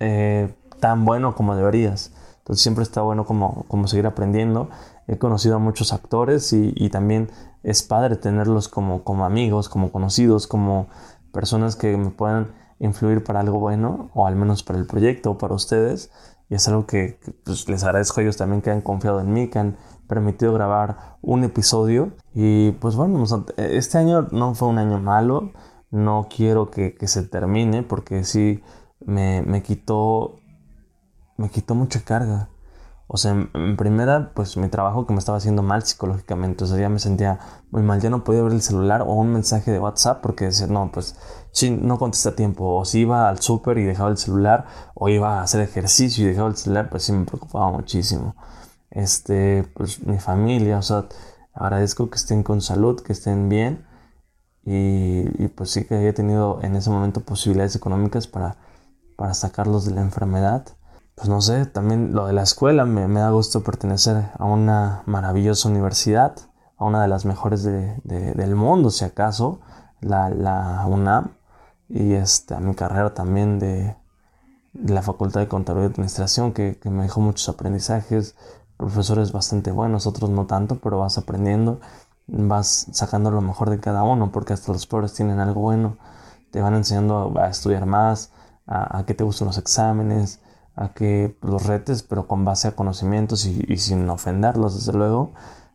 eh, 0.00 0.52
tan 0.80 1.04
bueno 1.04 1.34
como 1.34 1.54
deberías. 1.54 2.12
Entonces 2.38 2.62
siempre 2.62 2.82
está 2.82 3.00
bueno 3.02 3.24
como, 3.24 3.64
como 3.68 3.86
seguir 3.86 4.06
aprendiendo. 4.06 4.68
He 5.06 5.16
conocido 5.18 5.56
a 5.56 5.58
muchos 5.58 5.92
actores 5.92 6.52
y, 6.52 6.74
y 6.76 6.90
también 6.90 7.30
es 7.62 7.84
padre 7.84 8.16
tenerlos 8.16 8.68
como, 8.68 9.04
como 9.04 9.24
amigos, 9.24 9.68
como 9.68 9.92
conocidos, 9.92 10.48
como 10.48 10.88
personas 11.32 11.76
que 11.76 11.96
me 11.96 12.10
puedan 12.10 12.48
influir 12.82 13.22
para 13.22 13.40
algo 13.40 13.58
bueno, 13.58 14.10
o 14.12 14.26
al 14.26 14.36
menos 14.36 14.62
para 14.62 14.78
el 14.78 14.86
proyecto 14.86 15.30
o 15.30 15.38
para 15.38 15.54
ustedes. 15.54 16.10
Y 16.50 16.56
es 16.56 16.68
algo 16.68 16.86
que, 16.86 17.18
pues, 17.44 17.68
les 17.68 17.82
agradezco 17.84 18.20
a 18.20 18.24
ellos 18.24 18.36
también 18.36 18.60
que 18.60 18.70
han 18.70 18.82
confiado 18.82 19.20
en 19.20 19.32
mí, 19.32 19.48
que 19.48 19.58
han 19.58 19.76
permitido 20.08 20.52
grabar 20.52 21.16
un 21.22 21.44
episodio. 21.44 22.12
Y 22.34 22.72
pues 22.72 22.96
bueno, 22.96 23.24
este 23.56 23.98
año 23.98 24.28
no 24.32 24.54
fue 24.54 24.68
un 24.68 24.78
año 24.78 25.00
malo. 25.00 25.52
No 25.90 26.26
quiero 26.34 26.70
que, 26.70 26.94
se 27.06 27.22
termine 27.22 27.82
porque 27.82 28.24
sí 28.24 28.62
me, 29.00 29.42
me, 29.42 29.62
quitó, 29.62 30.36
me 31.36 31.48
quitó 31.48 31.74
mucha 31.74 32.00
carga. 32.04 32.50
O 33.06 33.18
sea, 33.18 33.32
en, 33.32 33.76
primera, 33.76 34.32
pues 34.34 34.56
mi 34.56 34.68
trabajo 34.68 35.06
que 35.06 35.12
me 35.12 35.18
estaba 35.18 35.38
haciendo 35.38 35.62
mal 35.62 35.82
psicológicamente. 35.82 36.64
O 36.64 36.66
sea, 36.66 36.78
ya 36.78 36.88
me 36.88 36.98
sentía 36.98 37.38
muy 37.70 37.82
mal. 37.82 38.00
Ya 38.00 38.10
no 38.10 38.24
podía 38.24 38.42
ver 38.42 38.52
el 38.52 38.62
celular 38.62 39.02
o 39.02 39.12
un 39.12 39.32
mensaje 39.32 39.70
de 39.70 39.78
WhatsApp 39.78 40.22
porque 40.22 40.46
decía, 40.46 40.66
no, 40.66 40.90
pues 40.92 41.16
sí, 41.52 41.70
no 41.70 41.98
contesta 41.98 42.30
a 42.30 42.36
tiempo. 42.36 42.78
O 42.78 42.84
si 42.84 43.00
iba 43.00 43.28
al 43.28 43.40
súper 43.40 43.78
y 43.78 43.84
dejaba 43.84 44.10
el 44.10 44.16
celular, 44.18 44.66
o 44.94 45.08
iba 45.08 45.38
a 45.38 45.42
hacer 45.42 45.60
ejercicio 45.60 46.24
y 46.24 46.28
dejaba 46.28 46.48
el 46.48 46.56
celular, 46.56 46.90
pues 46.90 47.04
sí 47.04 47.12
me 47.12 47.24
preocupaba 47.24 47.70
muchísimo 47.70 48.34
este, 48.92 49.64
pues 49.74 50.04
mi 50.06 50.18
familia, 50.18 50.78
o 50.78 50.82
sea, 50.82 51.06
agradezco 51.54 52.10
que 52.10 52.16
estén 52.16 52.42
con 52.42 52.60
salud, 52.60 53.00
que 53.00 53.12
estén 53.12 53.48
bien 53.48 53.86
y, 54.64 55.48
pues 55.48 55.70
sí 55.70 55.84
que 55.84 55.96
haya 55.96 56.14
tenido 56.14 56.60
en 56.62 56.76
ese 56.76 56.90
momento 56.90 57.20
posibilidades 57.22 57.74
económicas 57.74 58.26
para, 58.26 58.56
para 59.16 59.34
sacarlos 59.34 59.84
de 59.86 59.92
la 59.92 60.02
enfermedad. 60.02 60.66
Pues 61.14 61.28
no 61.28 61.40
sé, 61.40 61.66
también 61.66 62.14
lo 62.14 62.26
de 62.26 62.32
la 62.32 62.42
escuela, 62.42 62.84
me, 62.84 63.06
da 63.20 63.30
gusto 63.30 63.62
pertenecer 63.62 64.30
a 64.38 64.44
una 64.44 65.02
maravillosa 65.06 65.68
universidad, 65.68 66.34
a 66.76 66.84
una 66.84 67.02
de 67.02 67.08
las 67.08 67.24
mejores 67.24 67.62
del 67.64 68.54
mundo, 68.54 68.90
si 68.90 69.04
acaso, 69.04 69.60
la, 70.00 70.30
la 70.30 70.84
UNAM, 70.86 71.36
y 71.88 72.14
este, 72.14 72.54
a 72.54 72.60
mi 72.60 72.74
carrera 72.74 73.14
también 73.14 73.58
de, 73.58 73.96
la 74.74 75.02
Facultad 75.02 75.40
de 75.40 75.48
Contabilidad 75.48 75.90
y 75.90 75.92
Administración, 75.92 76.52
que, 76.52 76.78
que 76.78 76.88
me 76.90 77.02
dejó 77.02 77.20
muchos 77.20 77.48
aprendizajes, 77.48 78.34
profesores 78.76 79.32
bastante 79.32 79.70
buenos, 79.70 80.06
otros 80.06 80.30
no 80.30 80.46
tanto, 80.46 80.78
pero 80.80 80.98
vas 80.98 81.18
aprendiendo, 81.18 81.80
vas 82.26 82.86
sacando 82.92 83.30
lo 83.30 83.40
mejor 83.40 83.70
de 83.70 83.80
cada 83.80 84.02
uno, 84.02 84.32
porque 84.32 84.54
hasta 84.54 84.72
los 84.72 84.86
pobres 84.86 85.12
tienen 85.12 85.38
algo 85.38 85.60
bueno, 85.60 85.98
te 86.50 86.60
van 86.60 86.74
enseñando 86.74 87.32
a, 87.38 87.48
estudiar 87.48 87.86
más, 87.86 88.30
a, 88.66 89.04
que 89.06 89.14
te 89.14 89.24
gusten 89.24 89.46
los 89.46 89.58
exámenes, 89.58 90.40
a 90.76 90.92
que 90.92 91.36
los 91.42 91.66
retes, 91.66 92.02
pero 92.02 92.26
con 92.26 92.44
base 92.44 92.68
a 92.68 92.76
conocimientos 92.76 93.44
y, 93.46 93.76
sin 93.76 94.08
ofenderlos, 94.08 94.74
desde 94.74 94.96
luego. 94.96 95.32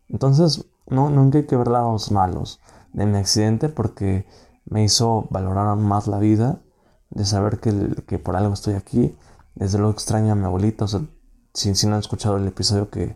Entonces, 0.10 0.66
no, 0.88 1.10
nunca 1.10 1.40
hay 1.40 1.46
que 1.46 1.58
ver 1.58 1.68
lados 1.68 2.12
malos 2.12 2.60
de 2.94 3.06
mi 3.06 3.18
accidente 3.18 3.70
porque 3.70 4.26
me 4.70 4.84
hizo 4.84 5.28
valorar 5.30 5.76
más 5.78 6.08
la 6.08 6.20
vida, 6.20 6.62
de 7.10 7.26
saber 7.26 7.60
que, 7.60 8.04
que 8.06 8.20
por 8.20 8.36
algo 8.36 8.54
estoy 8.54 8.76
aquí. 8.76 9.18
Desde 9.56 9.78
luego 9.78 9.94
extraño 9.94 10.34
a 10.34 10.36
mi 10.36 10.46
abuelita, 10.46 10.86
si, 11.54 11.88
no 11.88 11.94
han 11.94 12.00
escuchado 12.00 12.38
el 12.38 12.48
episodio 12.48 12.90
que, 12.90 13.16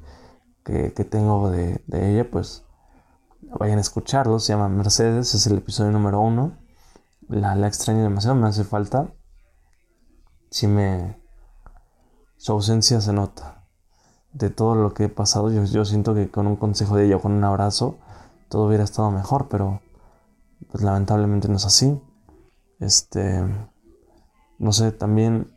tengo 1.09 1.51
de, 1.51 1.83
ella, 1.91 2.29
pues 2.29 2.63
vayan 3.59 3.77
a 3.77 3.81
escucharlo. 3.81 4.39
Se 4.39 4.53
llama 4.53 4.69
Mercedes, 4.69 5.35
es 5.35 5.45
el 5.47 5.57
episodio 5.57 5.91
número 5.91 6.19
uno. 6.19 6.57
La, 7.27 7.55
la 7.55 7.67
extraño 7.67 8.01
demasiado, 8.01 8.35
me 8.35 8.47
hace 8.47 8.63
falta. 8.63 9.13
Si 10.49 10.67
me, 10.67 11.21
su 12.37 12.53
ausencia 12.53 13.01
se 13.01 13.13
nota. 13.13 13.67
De 14.33 14.49
todo 14.49 14.75
lo 14.75 14.93
que 14.93 15.05
he 15.05 15.09
pasado, 15.09 15.51
yo, 15.51 15.65
yo 15.65 15.83
siento 15.85 16.15
que 16.15 16.31
con 16.31 16.47
un 16.47 16.55
consejo 16.55 16.95
de 16.95 17.05
ella 17.05 17.17
o 17.17 17.21
con 17.21 17.33
un 17.33 17.43
abrazo, 17.43 17.99
todo 18.49 18.67
hubiera 18.67 18.85
estado 18.85 19.11
mejor, 19.11 19.49
pero 19.49 19.81
pues 20.69 20.83
lamentablemente 20.83 21.47
no 21.47 21.57
es 21.57 21.65
así. 21.65 21.99
Este, 22.79 23.43
no 24.59 24.71
sé, 24.71 24.91
también, 24.91 25.51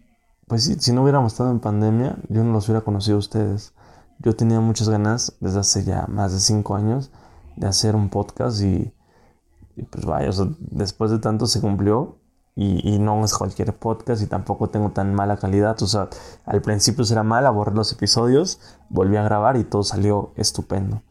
pues 0.46 0.64
si, 0.64 0.74
si 0.76 0.92
no 0.92 1.02
hubiéramos 1.02 1.32
estado 1.32 1.50
en 1.50 1.60
pandemia, 1.60 2.16
yo 2.28 2.44
no 2.44 2.52
los 2.52 2.68
hubiera 2.68 2.84
conocido 2.84 3.16
a 3.16 3.20
ustedes. 3.20 3.74
Yo 4.18 4.34
tenía 4.36 4.60
muchas 4.60 4.88
ganas 4.88 5.34
desde 5.40 5.60
hace 5.60 5.84
ya 5.84 6.06
más 6.06 6.32
de 6.32 6.40
cinco 6.40 6.76
años 6.76 7.10
de 7.56 7.66
hacer 7.66 7.96
un 7.96 8.08
podcast 8.08 8.60
y, 8.62 8.92
pues 9.90 10.04
vaya, 10.04 10.30
después 10.58 11.10
de 11.10 11.18
tanto 11.18 11.46
se 11.46 11.60
cumplió 11.60 12.18
y, 12.56 12.98
no 12.98 13.24
es 13.24 13.34
cualquier 13.34 13.76
podcast 13.76 14.22
y 14.22 14.26
tampoco 14.26 14.70
tengo 14.70 14.90
tan 14.90 15.14
mala 15.14 15.36
calidad. 15.36 15.80
O 15.82 15.86
sea, 15.86 16.08
al 16.44 16.62
principio 16.62 17.04
era 17.10 17.22
mal, 17.22 17.50
borré 17.52 17.74
los 17.74 17.92
episodios, 17.92 18.60
volví 18.88 19.16
a 19.16 19.22
grabar 19.22 19.56
y 19.56 19.64
todo 19.64 19.82
salió 19.82 20.32
estupendo. 20.36 21.02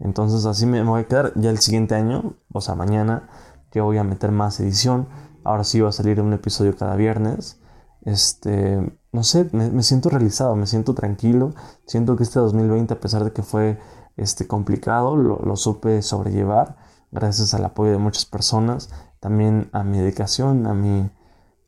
Entonces 0.00 0.44
así 0.46 0.66
me, 0.66 0.82
voy 0.82 1.02
a 1.02 1.06
quedar. 1.06 1.32
Ya 1.36 1.50
el 1.50 1.58
siguiente 1.58 1.94
año, 1.94 2.34
o 2.52 2.60
sea, 2.60 2.74
mañana, 2.74 3.28
yo 3.72 3.84
voy 3.84 3.98
a 3.98 4.04
meter 4.04 4.32
más 4.32 4.60
edición. 4.60 5.08
Ahora 5.44 5.64
sí 5.64 5.80
va 5.80 5.90
a 5.90 5.92
salir 5.92 6.20
un 6.20 6.32
episodio 6.32 6.76
cada 6.76 6.96
viernes. 6.96 7.60
Este, 8.02 8.98
no 9.12 9.22
sé, 9.24 9.48
me, 9.52 9.82
siento 9.82 10.08
realizado, 10.08 10.56
me 10.56 10.66
siento 10.66 10.94
tranquilo. 10.94 11.54
Siento 11.86 12.16
que 12.16 12.22
este 12.22 12.38
2020, 12.38 12.94
a 12.94 13.00
pesar 13.00 13.24
de 13.24 13.32
que 13.32 13.42
fue 13.42 13.78
este, 14.16 14.46
complicado, 14.46 15.16
lo, 15.16 15.38
lo 15.40 15.56
supe 15.56 16.02
sobrellevar 16.02 16.76
gracias 17.10 17.54
al 17.54 17.64
apoyo 17.64 17.92
de 17.92 17.98
muchas 17.98 18.26
personas 18.26 18.90
también 19.20 19.68
a 19.72 19.82
mi 19.82 19.98
dedicación, 19.98 20.66
a 20.66 20.74
mi, 20.74 21.10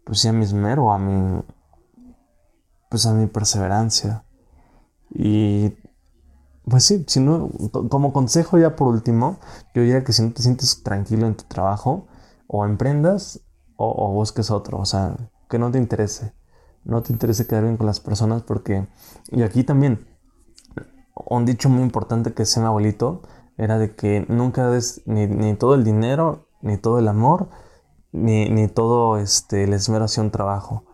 pues 0.05 0.21
sí, 0.21 0.29
a 0.29 0.33
mi 0.33 0.45
esmero, 0.45 0.93
a 0.93 0.99
mi, 0.99 1.43
pues 2.89 3.07
a 3.07 3.15
mi 3.15 3.27
perseverancia. 3.27 4.25
Y 5.11 5.75
pues 6.71 6.85
sí, 6.85 7.05
si 7.07 7.21
no, 7.21 7.51
como 7.91 8.13
consejo 8.13 8.59
ya 8.59 8.77
por 8.77 8.89
último, 8.89 9.39
yo 9.75 9.83
diría 9.83 10.05
que 10.05 10.13
si 10.13 10.23
no 10.23 10.33
te 10.33 10.43
sientes 10.43 10.83
tranquilo 10.83 11.27
en 11.27 11.35
tu 11.35 11.45
trabajo, 11.45 12.07
o 12.47 12.65
emprendas 12.65 13.41
o, 13.77 14.13
busques 14.13 14.51
otro, 14.51 14.79
o 14.79 14.85
sea, 14.85 15.17
que 15.49 15.59
no 15.59 15.71
te 15.71 15.79
interese, 15.79 16.35
no 16.85 17.03
te 17.03 17.13
interese 17.13 17.47
quedar 17.47 17.65
bien 17.65 17.77
con 17.77 17.87
las 17.87 18.01
personas 18.01 18.43
porque, 18.43 18.87
y 19.31 19.43
aquí 19.43 19.65
también, 19.65 20.07
un 21.15 21.45
dicho 21.45 21.69
muy 21.69 21.83
importante 21.83 22.33
que 22.33 22.45
se 22.45 22.61
mi 22.61 22.67
abuelito, 22.67 23.23
era 23.57 23.79
de 23.79 23.95
que 23.95 24.27
nunca 24.29 24.69
des 24.71 25.03
ni, 25.07 25.27
ni 25.27 25.55
todo 25.55 25.75
el 25.75 25.85
dinero 25.85 26.47
ni 26.63 26.77
todo 26.77 26.99
el 26.99 27.09
amor, 27.09 27.49
ni, 28.13 28.69
todo 28.69 29.19
este, 29.19 29.65
el 29.65 29.73
esmero 29.73 30.05
hacia 30.05 30.23
un 30.23 30.31
trabajo. 30.31 30.85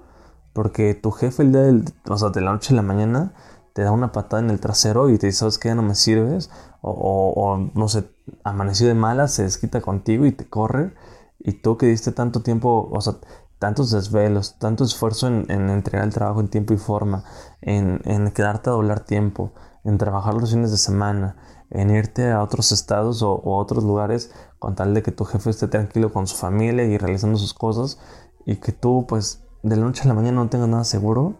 Porque 0.52 0.94
tu 0.94 1.10
jefe 1.10 1.42
el 1.42 1.52
día 1.52 1.62
del, 1.62 1.84
o 2.08 2.16
sea, 2.16 2.30
de 2.30 2.40
la 2.40 2.52
noche 2.52 2.72
a 2.72 2.76
la 2.76 2.82
mañana 2.82 3.34
te 3.76 3.82
da 3.82 3.92
una 3.92 4.10
patada 4.10 4.42
en 4.42 4.48
el 4.48 4.58
trasero 4.58 5.10
y 5.10 5.18
te 5.18 5.26
dice, 5.26 5.40
¿sabes 5.40 5.58
qué? 5.58 5.74
No 5.74 5.82
me 5.82 5.94
sirves. 5.94 6.48
O, 6.80 7.70
no 7.74 7.88
sé, 7.88 8.08
amaneció 8.42 8.86
de 8.86 8.94
mala, 8.94 9.28
se 9.28 9.42
desquita 9.42 9.82
contigo 9.82 10.24
y 10.24 10.32
te 10.32 10.48
corre. 10.48 10.94
Y 11.38 11.60
tú 11.60 11.76
que 11.76 11.84
diste 11.84 12.10
tanto 12.10 12.40
tiempo, 12.40 12.88
o 12.90 13.00
sea, 13.02 13.16
tantos 13.58 13.90
desvelos, 13.90 14.58
tanto 14.58 14.82
esfuerzo 14.82 15.26
en, 15.26 15.50
entregar 15.50 16.06
el 16.06 16.14
trabajo 16.14 16.40
en 16.40 16.48
tiempo 16.48 16.72
y 16.72 16.78
forma, 16.78 17.24
en, 17.60 18.00
en 18.06 18.30
quedarte 18.30 18.70
a 18.70 18.72
doblar 18.72 19.00
tiempo, 19.00 19.52
en 19.84 19.98
trabajar 19.98 20.32
los 20.32 20.52
fines 20.52 20.70
de 20.70 20.78
semana, 20.78 21.36
en 21.68 21.90
irte 21.90 22.32
a 22.32 22.42
otros 22.42 22.72
estados 22.72 23.20
o, 23.20 23.34
a 23.34 23.58
otros 23.58 23.84
lugares 23.84 24.32
con 24.58 24.74
tal 24.74 24.94
de 24.94 25.02
que 25.02 25.12
tu 25.12 25.26
jefe 25.26 25.50
esté 25.50 25.68
tranquilo 25.68 26.14
con 26.14 26.26
su 26.26 26.36
familia 26.36 26.86
y 26.86 26.96
realizando 26.96 27.36
sus 27.36 27.52
cosas 27.52 27.98
y 28.46 28.56
que 28.56 28.72
tú 28.72 29.04
pues 29.06 29.44
de 29.62 29.76
la 29.76 29.84
noche 29.84 30.04
a 30.04 30.08
la 30.08 30.14
mañana 30.14 30.42
no 30.42 30.48
tengas 30.48 30.68
nada 30.68 30.84
seguro, 30.84 31.34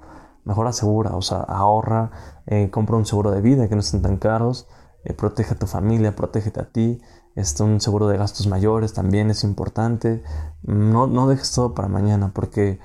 mejor 0.46 0.66
asegura, 0.68 1.14
o 1.16 1.22
sea, 1.22 1.38
ahorra, 1.40 2.10
eh, 2.46 2.70
compra 2.70 2.96
un 2.96 3.04
seguro 3.04 3.32
de 3.32 3.42
vida 3.42 3.68
que 3.68 3.74
no 3.74 3.80
estén 3.80 4.00
tan 4.00 4.16
caros, 4.16 4.68
eh, 5.04 5.12
protege 5.12 5.54
a 5.54 5.58
tu 5.58 5.66
familia, 5.66 6.16
protégete 6.16 6.60
a 6.60 6.70
ti, 6.70 7.02
este, 7.34 7.62
un 7.64 7.80
seguro 7.80 8.08
de 8.08 8.16
gastos 8.16 8.46
mayores 8.46 8.94
también 8.94 9.28
es 9.30 9.44
importante, 9.44 10.22
no, 10.62 11.06
no 11.06 11.28
dejes 11.28 11.52
todo 11.52 11.74
para 11.74 11.88
mañana 11.88 12.32
porque 12.32 12.78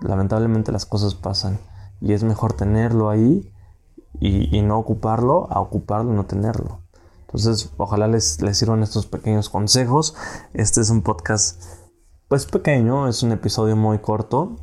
lamentablemente 0.00 0.70
las 0.70 0.86
cosas 0.86 1.14
pasan 1.14 1.58
y 2.00 2.12
es 2.12 2.22
mejor 2.22 2.52
tenerlo 2.52 3.08
ahí 3.08 3.52
y, 4.20 4.56
y 4.56 4.62
no 4.62 4.78
ocuparlo 4.78 5.50
a 5.50 5.60
ocuparlo 5.60 6.12
y 6.12 6.16
no 6.16 6.26
tenerlo. 6.26 6.82
Entonces, 7.22 7.72
ojalá 7.76 8.06
les, 8.06 8.40
les 8.40 8.56
sirvan 8.56 8.82
estos 8.82 9.06
pequeños 9.06 9.48
consejos. 9.48 10.14
Este 10.54 10.80
es 10.80 10.90
un 10.90 11.02
podcast, 11.02 11.62
pues 12.28 12.46
pequeño, 12.46 13.08
es 13.08 13.22
un 13.22 13.32
episodio 13.32 13.74
muy 13.74 13.98
corto, 13.98 14.56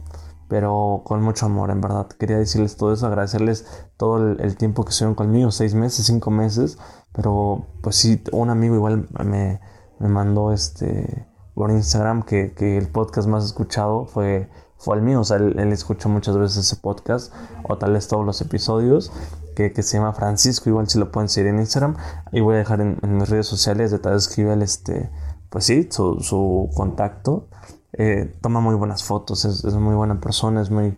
pero 0.53 1.01
con 1.03 1.23
mucho 1.23 1.47
amor, 1.47 1.71
en 1.71 1.81
verdad. 1.81 2.05
Quería 2.19 2.37
decirles 2.37 2.77
todo 2.77 2.93
eso, 2.93 3.07
agradecerles 3.07 3.65
todo 3.97 4.17
el, 4.33 4.55
tiempo 4.55 4.83
que 4.85 4.91
estuvieron 4.91 5.15
conmigo, 5.15 5.49
seis 5.49 5.73
meses, 5.73 6.05
cinco 6.05 6.29
meses, 6.29 6.77
pero 7.11 7.65
pues 7.81 7.95
sí, 7.95 8.23
un 8.31 8.51
amigo 8.51 8.75
igual 8.75 9.07
me, 9.25 9.59
me 9.97 10.07
mandó 10.09 10.53
este 10.53 11.27
por 11.55 11.71
Instagram 11.71 12.21
que, 12.21 12.53
que, 12.53 12.77
el 12.77 12.87
podcast 12.87 13.27
más 13.27 13.45
escuchado 13.45 14.05
fue, 14.05 14.47
fue 14.77 14.95
el 14.97 15.01
mío, 15.01 15.21
o 15.21 15.23
sea, 15.23 15.37
él, 15.37 15.57
él 15.57 15.75
muchas 16.05 16.37
veces 16.37 16.57
ese 16.57 16.75
podcast, 16.75 17.33
o 17.67 17.79
tal 17.79 17.93
vez 17.93 18.07
todos 18.07 18.23
los 18.23 18.39
episodios, 18.39 19.11
que, 19.55 19.73
se 19.81 19.97
llama 19.97 20.13
Francisco, 20.13 20.69
igual 20.69 20.87
si 20.87 20.99
lo 20.99 21.11
pueden 21.11 21.29
seguir 21.29 21.49
en 21.49 21.57
Instagram. 21.57 21.97
Y 22.31 22.41
voy 22.41 22.53
a 22.53 22.57
dejar 22.59 22.79
en, 22.79 22.99
mis 23.01 23.27
redes 23.27 23.47
sociales 23.47 23.89
de 23.89 23.97
tal 23.97 24.19
este, 24.61 25.09
pues 25.49 25.65
sí, 25.65 25.89
su, 25.89 26.69
contacto. 26.75 27.47
Eh, 27.93 28.35
toma 28.41 28.59
muy 28.59 28.75
buenas 28.75 29.03
fotos, 29.03 29.45
es, 29.45 29.63
muy 29.75 29.95
buena 29.95 30.19
persona, 30.19 30.61
es 30.61 30.71
muy, 30.71 30.97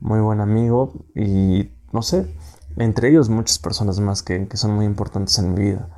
muy 0.00 0.20
buen 0.20 0.40
amigo 0.40 0.92
y 1.14 1.70
no 1.92 2.02
sé, 2.02 2.34
entre 2.76 3.08
ellos 3.08 3.30
muchas 3.30 3.58
personas 3.58 3.98
más 4.00 4.22
que, 4.22 4.46
son 4.54 4.72
muy 4.74 4.84
importantes 4.84 5.38
en 5.38 5.54
mi 5.54 5.60
vida. 5.60 5.88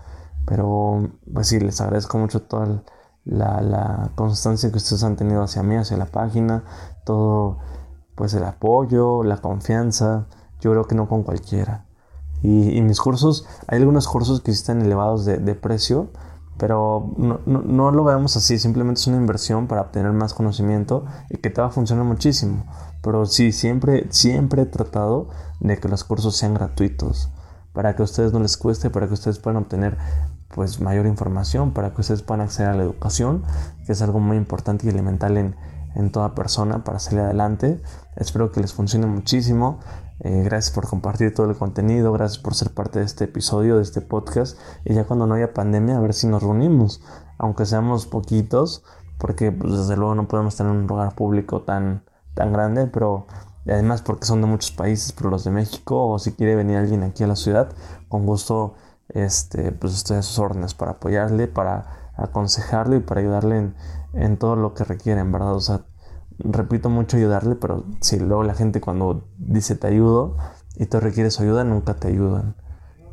Pero 0.46 1.10
pues 1.32 1.48
sí, 1.48 1.58
les 1.58 1.80
agradezco 1.80 2.18
mucho 2.18 2.42
toda 2.42 2.84
la, 3.24 3.60
la, 3.60 4.10
constancia 4.14 4.70
que 4.70 4.76
ustedes 4.76 5.02
han 5.02 5.16
tenido 5.16 5.42
hacia 5.42 5.62
mí, 5.62 5.76
hacia 5.76 5.96
la 5.96 6.06
página, 6.06 6.64
todo 7.04 7.58
pues 8.14 8.34
el 8.34 8.44
apoyo, 8.44 9.24
la 9.24 9.38
confianza. 9.38 10.26
Yo 10.60 10.70
creo 10.70 10.86
que 10.86 10.94
no 10.94 11.08
con 11.08 11.22
cualquiera. 11.24 11.86
Y, 12.42 12.80
mis 12.82 13.00
cursos, 13.00 13.46
hay 13.66 13.78
algunos 13.78 14.06
cursos 14.06 14.40
que 14.40 14.50
están 14.50 14.82
elevados 14.82 15.24
de, 15.24 15.54
precio, 15.54 16.10
pero 16.58 17.12
no, 17.18 17.40
no, 17.44 17.90
lo 17.90 18.04
veamos 18.04 18.36
así, 18.36 18.58
simplemente 18.58 19.00
es 19.00 19.06
una 19.06 19.18
inversión 19.18 19.66
para 19.66 19.82
obtener 19.82 20.12
más 20.12 20.32
conocimiento 20.32 21.04
y 21.28 21.38
que 21.38 21.50
te 21.50 21.60
va 21.60 21.68
a 21.68 21.70
funcionar 21.70 22.04
muchísimo. 22.04 22.64
Pero 23.02 23.26
sí, 23.26 23.52
siempre, 23.52 24.06
siempre 24.10 24.62
he 24.62 24.66
tratado 24.66 25.28
de 25.60 25.78
que 25.78 25.88
los 25.88 26.04
cursos 26.04 26.36
sean 26.36 26.54
gratuitos, 26.54 27.30
para 27.72 27.94
que 27.94 28.02
a 28.02 28.04
ustedes 28.04 28.32
no 28.32 28.40
les 28.40 28.56
cueste, 28.56 28.90
para 28.90 29.06
que 29.06 29.14
ustedes 29.14 29.38
puedan 29.38 29.62
obtener 29.62 29.98
pues 30.54 30.80
mayor 30.80 31.06
información, 31.06 31.72
para 31.72 31.92
que 31.92 32.00
ustedes 32.00 32.22
puedan 32.22 32.40
acceder 32.40 32.70
a 32.70 32.74
la 32.74 32.84
educación, 32.84 33.42
que 33.84 33.92
es 33.92 34.00
algo 34.00 34.20
muy 34.20 34.38
importante 34.38 34.86
y 34.86 34.90
elemental 34.90 35.36
en, 35.36 35.56
en 35.94 36.10
toda 36.10 36.34
persona 36.34 36.84
para 36.84 36.98
salir 36.98 37.20
adelante. 37.20 37.82
Espero 38.16 38.50
que 38.50 38.60
les 38.60 38.72
funcione 38.72 39.06
muchísimo. 39.06 39.80
Eh, 40.20 40.42
gracias 40.44 40.74
por 40.74 40.88
compartir 40.88 41.34
todo 41.34 41.50
el 41.50 41.56
contenido, 41.56 42.12
gracias 42.12 42.38
por 42.42 42.54
ser 42.54 42.72
parte 42.72 42.98
de 42.98 43.04
este 43.04 43.24
episodio, 43.24 43.76
de 43.76 43.82
este 43.82 44.00
podcast. 44.00 44.58
Y 44.84 44.94
ya 44.94 45.04
cuando 45.04 45.26
no 45.26 45.34
haya 45.34 45.52
pandemia, 45.52 45.98
a 45.98 46.00
ver 46.00 46.14
si 46.14 46.26
nos 46.26 46.42
reunimos, 46.42 47.02
aunque 47.38 47.66
seamos 47.66 48.06
poquitos, 48.06 48.82
porque 49.18 49.52
pues, 49.52 49.72
desde 49.72 49.96
luego 49.96 50.14
no 50.14 50.28
podemos 50.28 50.56
tener 50.56 50.72
un 50.72 50.86
lugar 50.86 51.14
público 51.14 51.62
tan, 51.62 52.04
tan 52.34 52.52
grande, 52.52 52.86
pero 52.86 53.26
además 53.66 54.02
porque 54.02 54.26
son 54.26 54.40
de 54.40 54.46
muchos 54.46 54.70
países, 54.70 55.12
pero 55.12 55.30
los 55.30 55.44
de 55.44 55.50
México, 55.50 56.08
o 56.08 56.18
si 56.18 56.32
quiere 56.32 56.56
venir 56.56 56.76
alguien 56.78 57.02
aquí 57.02 57.24
a 57.24 57.26
la 57.26 57.36
ciudad, 57.36 57.68
con 58.08 58.26
gusto 58.26 58.74
este, 59.08 59.72
pues 59.72 59.94
estoy 59.94 60.16
a 60.16 60.22
sus 60.22 60.38
órdenes 60.38 60.74
para 60.74 60.92
apoyarle, 60.92 61.48
para 61.48 62.12
aconsejarle 62.16 62.96
y 62.96 63.00
para 63.00 63.20
ayudarle 63.20 63.72
en, 64.14 64.36
todo 64.38 64.56
lo 64.56 64.74
que 64.74 64.84
requiere, 64.84 65.20
en 65.20 65.32
verdad. 65.32 65.54
O 65.54 65.60
sea, 65.60 65.82
repito 66.38 66.90
mucho 66.90 67.16
ayudarle, 67.16 67.54
pero 67.54 67.84
si 68.00 68.18
luego 68.18 68.42
la 68.42 68.54
gente 68.54 68.80
cuando 68.80 69.28
dice 69.38 69.74
te 69.74 69.86
ayudo 69.86 70.36
y 70.76 70.86
tú 70.86 71.00
requieres 71.00 71.40
ayuda, 71.40 71.64
nunca 71.64 71.94
te 71.94 72.08
ayudan. 72.08 72.56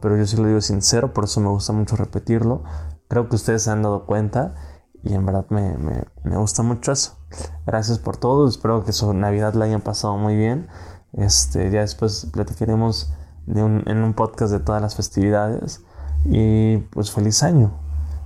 Pero 0.01 0.17
yo 0.17 0.25
sí 0.25 0.37
lo 0.37 0.47
digo 0.47 0.61
sincero, 0.61 1.13
por 1.13 1.25
eso 1.25 1.39
me 1.39 1.47
gusta 1.47 1.71
mucho 1.73 1.95
repetirlo. 1.95 2.63
Creo 3.07 3.29
que 3.29 3.35
ustedes 3.35 3.63
se 3.63 3.71
han 3.71 3.83
dado 3.83 4.05
cuenta 4.05 4.55
y 5.01 5.13
en 5.13 5.25
verdad 5.25 5.45
me, 5.49 5.77
me, 5.77 6.37
gusta 6.37 6.63
mucho 6.63 6.91
eso. 6.91 7.17
Gracias 7.65 7.99
por 7.99 8.17
todo, 8.17 8.47
espero 8.47 8.83
que 8.83 8.93
su 8.93 9.13
Navidad 9.13 9.53
la 9.53 9.65
hayan 9.65 9.81
pasado 9.81 10.17
muy 10.17 10.35
bien. 10.35 10.67
Este, 11.13 11.69
ya 11.71 11.81
después 11.81 12.27
platicaremos 12.33 13.13
en 13.47 14.03
un 14.03 14.13
podcast 14.13 14.51
de 14.51 14.59
todas 14.59 14.81
las 14.81 14.95
festividades. 14.95 15.83
Y 16.25 16.77
pues 16.91 17.11
feliz 17.11 17.43
año. 17.43 17.73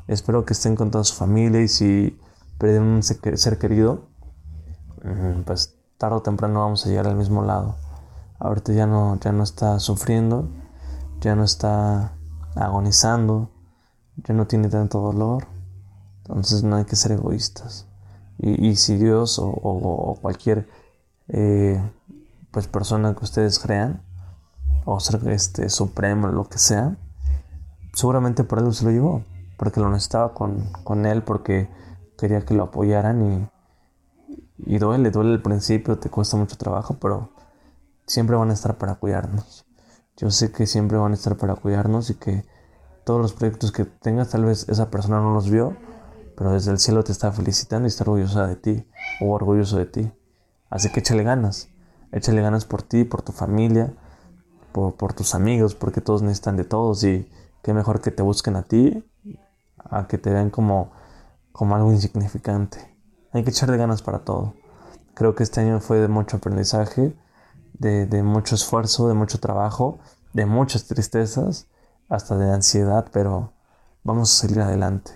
Espero 0.07 0.45
que 0.45 0.53
estén 0.53 0.75
con 0.75 0.91
toda 0.91 1.03
su 1.03 1.15
familia 1.15 1.61
y 1.61 1.67
si 1.67 2.19
perdieron 2.57 2.87
un 2.87 3.03
ser 3.03 3.57
querido, 3.57 4.07
pues 5.45 5.77
tarde 5.97 6.17
o 6.17 6.21
temprano 6.21 6.61
vamos 6.61 6.85
a 6.85 6.89
llegar 6.89 7.07
al 7.07 7.15
mismo 7.15 7.43
lado. 7.43 7.75
Ahorita 8.39 8.73
ya 8.73 8.85
no, 8.85 9.19
ya 9.19 9.31
no 9.31 9.43
está 9.43 9.79
sufriendo, 9.79 10.47
ya 11.21 11.35
no 11.35 11.43
está 11.43 12.13
agonizando, 12.55 13.49
ya 14.17 14.33
no 14.33 14.45
tiene 14.47 14.69
tanto 14.69 14.99
dolor. 14.99 15.47
Entonces 16.19 16.63
no 16.63 16.75
hay 16.75 16.85
que 16.85 16.95
ser 16.95 17.13
egoístas. 17.13 17.87
Y, 18.39 18.75
si 18.75 18.97
Dios 18.97 19.39
o, 19.41 20.17
cualquier 20.21 20.69
eh, 21.29 21.81
pues 22.51 22.67
persona 22.67 23.15
que 23.15 23.23
ustedes 23.23 23.57
crean 23.57 24.03
o 24.85 24.99
ser 24.99 25.27
este 25.29 25.69
supremo, 25.69 26.27
lo 26.27 26.47
que 26.47 26.59
sea, 26.59 26.95
seguramente 27.93 28.43
por 28.43 28.59
algo 28.59 28.73
se 28.73 28.85
lo 28.85 28.91
llevó, 28.91 29.23
porque 29.57 29.79
lo 29.79 29.89
necesitaba 29.89 30.35
con, 30.35 30.71
con 30.83 31.07
él, 31.07 31.23
porque 31.23 31.67
quería 32.15 32.45
que 32.45 32.53
lo 32.53 32.65
apoyaran 32.65 33.23
y, 33.23 33.49
y 34.59 34.77
duele, 34.77 35.11
duele 35.11 35.33
al 35.33 35.41
principio, 35.41 35.97
te 35.97 36.09
cuesta 36.09 36.37
mucho 36.37 36.57
trabajo, 36.57 36.97
pero 36.99 37.29
siempre 38.05 38.35
van 38.35 38.49
a 38.49 38.53
estar 38.53 38.77
para 38.77 38.95
cuidarnos. 38.95 39.65
Yo 40.15 40.31
sé 40.31 40.51
que 40.51 40.65
siempre 40.65 40.97
van 40.97 41.11
a 41.11 41.15
estar 41.15 41.37
para 41.37 41.55
cuidarnos 41.55 42.09
y 42.09 42.15
que 42.15 42.43
todos 43.03 43.21
los 43.21 43.33
proyectos 43.33 43.71
que 43.71 43.85
tengas, 43.85 44.29
tal 44.29 44.45
vez 44.45 44.67
esa 44.67 44.89
persona 44.89 45.21
no 45.21 45.33
los 45.33 45.49
vio, 45.49 45.75
pero 46.35 46.53
desde 46.53 46.71
el 46.71 46.79
cielo 46.79 47.03
te 47.03 47.11
está 47.11 47.31
felicitando 47.31 47.87
y 47.87 47.89
está 47.89 48.03
orgullosa 48.03 48.47
de 48.47 48.55
ti 48.55 48.87
o 49.21 49.31
orgulloso 49.31 49.77
de 49.77 49.85
ti. 49.85 50.11
Así 50.69 50.91
que 50.91 50.99
échale 50.99 51.23
ganas, 51.23 51.69
échale 52.11 52.41
ganas 52.41 52.65
por 52.65 52.81
ti, 52.81 53.03
por 53.03 53.21
tu 53.21 53.31
familia, 53.31 53.93
por, 54.71 55.13
tus 55.13 55.33
amigos, 55.33 55.73
porque 55.75 56.01
todos 56.01 56.21
necesitan 56.21 56.57
de 56.57 56.63
todos 56.63 57.03
y 57.03 57.29
qué 57.63 57.73
mejor 57.73 58.01
que 58.01 58.11
te 58.11 58.21
busquen 58.21 58.55
a 58.55 58.63
ti, 58.63 59.03
a 59.77 60.07
que 60.07 60.17
te 60.17 60.29
vean 60.29 60.49
como, 60.49 60.91
como 61.51 61.75
algo 61.75 61.91
insignificante. 61.91 62.96
Hay 63.33 63.43
que 63.43 63.49
echarle 63.49 63.77
ganas 63.77 64.01
para 64.01 64.19
todo. 64.19 64.53
Creo 65.13 65.35
que 65.35 65.43
este 65.43 65.61
año 65.61 65.79
fue 65.79 65.97
de 65.97 66.07
mucho 66.07 66.37
aprendizaje, 66.37 67.15
de, 67.73 68.23
mucho 68.23 68.55
esfuerzo, 68.55 69.07
de 69.07 69.13
mucho 69.13 69.39
trabajo, 69.39 69.99
de 70.33 70.45
muchas 70.45 70.85
tristezas, 70.85 71.67
hasta 72.09 72.37
de 72.37 72.51
ansiedad, 72.51 73.07
pero 73.11 73.53
vamos 74.03 74.31
a 74.31 74.47
salir 74.47 74.61
adelante. 74.61 75.11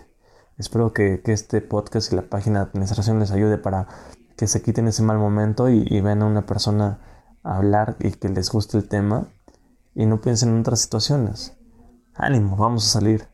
Espero 0.57 0.93
que, 0.93 1.21
este 1.25 1.61
podcast 1.61 2.11
y 2.11 2.15
la 2.15 2.23
página 2.23 2.59
de 2.59 2.65
administración 2.69 3.19
les 3.19 3.31
ayude 3.31 3.57
para 3.57 3.87
que 4.35 4.47
se 4.47 4.61
quiten 4.61 4.87
ese 4.87 5.03
mal 5.03 5.17
momento 5.17 5.69
y, 5.69 5.85
y 5.87 6.01
vean 6.01 6.21
a 6.21 6.25
una 6.25 6.45
persona 6.45 6.99
hablar 7.43 7.95
y 7.99 8.11
que 8.11 8.29
les 8.29 8.49
guste 8.51 8.77
el 8.77 8.87
tema 8.87 9.27
y 9.95 10.05
no 10.05 10.21
piensen 10.21 10.49
en 10.49 10.59
otras 10.61 10.81
situaciones. 10.81 11.53
Ánimo, 12.13 12.55
vamos 12.57 12.85
a 12.85 12.99
salir. 12.99 13.27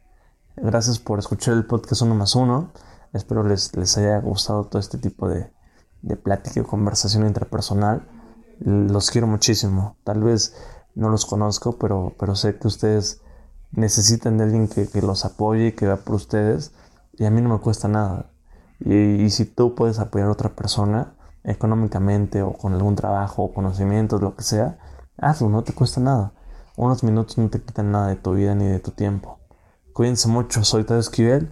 Gracias 0.55 0.99
por 0.99 1.19
escuchar 1.19 1.55
el 1.55 1.65
podcast 1.65 2.01
uno 2.01 2.15
más 2.15 2.35
uno. 2.35 2.71
Espero 3.17 3.43
les, 3.43 3.75
les 3.75 3.97
haya 3.97 4.19
gustado 4.19 4.65
todo 4.65 4.79
este 4.79 4.97
tipo 4.97 5.27
de, 5.27 5.51
de 6.01 6.15
plática 6.15 6.59
y 6.59 6.63
conversación 6.63 7.25
interpersonal. 7.25 8.07
Los 8.59 9.11
quiero 9.11 9.27
muchísimo. 9.27 9.97
Tal 10.03 10.23
vez 10.23 10.55
no 10.95 11.09
los 11.09 11.25
conozco, 11.25 11.77
pero, 11.77 12.15
pero 12.19 12.35
sé 12.35 12.57
que 12.57 12.67
ustedes 12.67 13.21
necesitan 13.71 14.37
de 14.37 14.45
alguien 14.45 14.67
que, 14.67 14.87
que 14.87 15.01
los 15.01 15.25
apoye 15.25 15.75
que 15.75 15.85
vea 15.85 15.97
por 15.97 16.15
ustedes. 16.15 16.73
Y 17.13 17.25
a 17.25 17.31
mí 17.31 17.41
no 17.41 17.49
me 17.49 17.59
cuesta 17.59 17.87
nada. 17.87 18.31
Y, 18.79 18.93
y, 18.95 19.29
si 19.31 19.45
tú 19.45 19.73
puedes 19.73 19.99
apoyar 19.99 20.27
a 20.27 20.31
otra 20.31 20.55
persona 20.55 21.15
económicamente 21.43 22.43
o 22.43 22.53
con 22.53 22.73
algún 22.73 22.95
trabajo 22.95 23.43
o 23.43 23.53
conocimientos, 23.53 24.21
lo 24.21 24.35
que 24.35 24.43
sea, 24.43 24.77
hazlo, 25.17 25.49
no 25.49 25.63
te 25.63 25.73
cuesta 25.73 25.99
nada. 25.99 26.33
Unos 26.75 27.03
minutos 27.03 27.39
no 27.39 27.49
te 27.49 27.59
quitan 27.59 27.91
nada 27.91 28.09
de 28.09 28.17
tu 28.17 28.33
vida 28.33 28.53
ni 28.53 28.65
de 28.67 28.79
tu 28.79 28.91
tiempo. 28.91 29.39
Cuídense 29.93 30.27
mucho, 30.27 30.63
soy 30.63 30.83
Tadeo 30.83 30.99
Esquivel. 30.99 31.51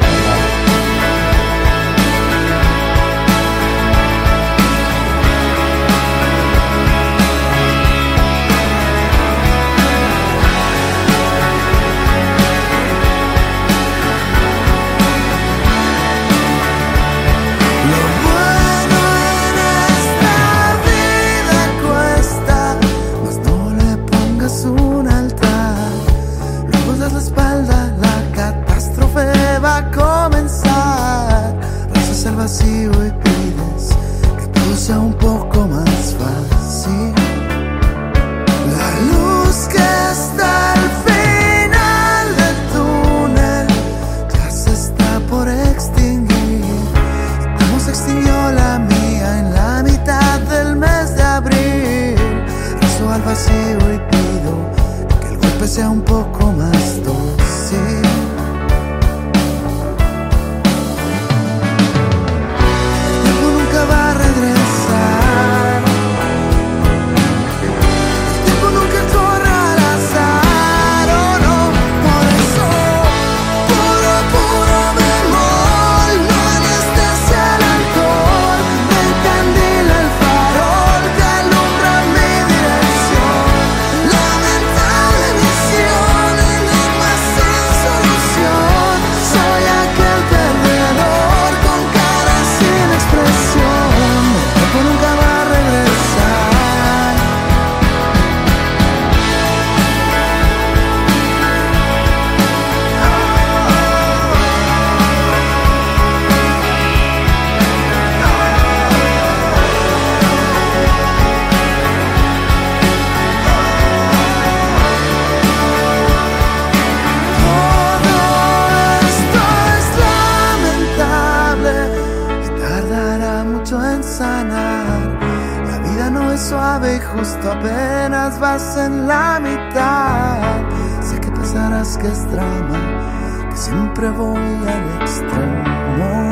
Justo 127.13 127.51
apenas 127.51 128.39
vas 128.39 128.77
en 128.77 129.07
la 129.07 129.39
mitad. 129.39 131.03
Sé 131.03 131.19
que 131.19 131.31
pensarás 131.31 131.97
que 131.97 132.07
es 132.07 132.31
drama, 132.31 133.49
que 133.49 133.57
siempre 133.57 134.09
voy 134.09 134.37
al 134.37 135.01
extremo. 135.01 136.29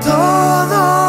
Todo 0.00 1.01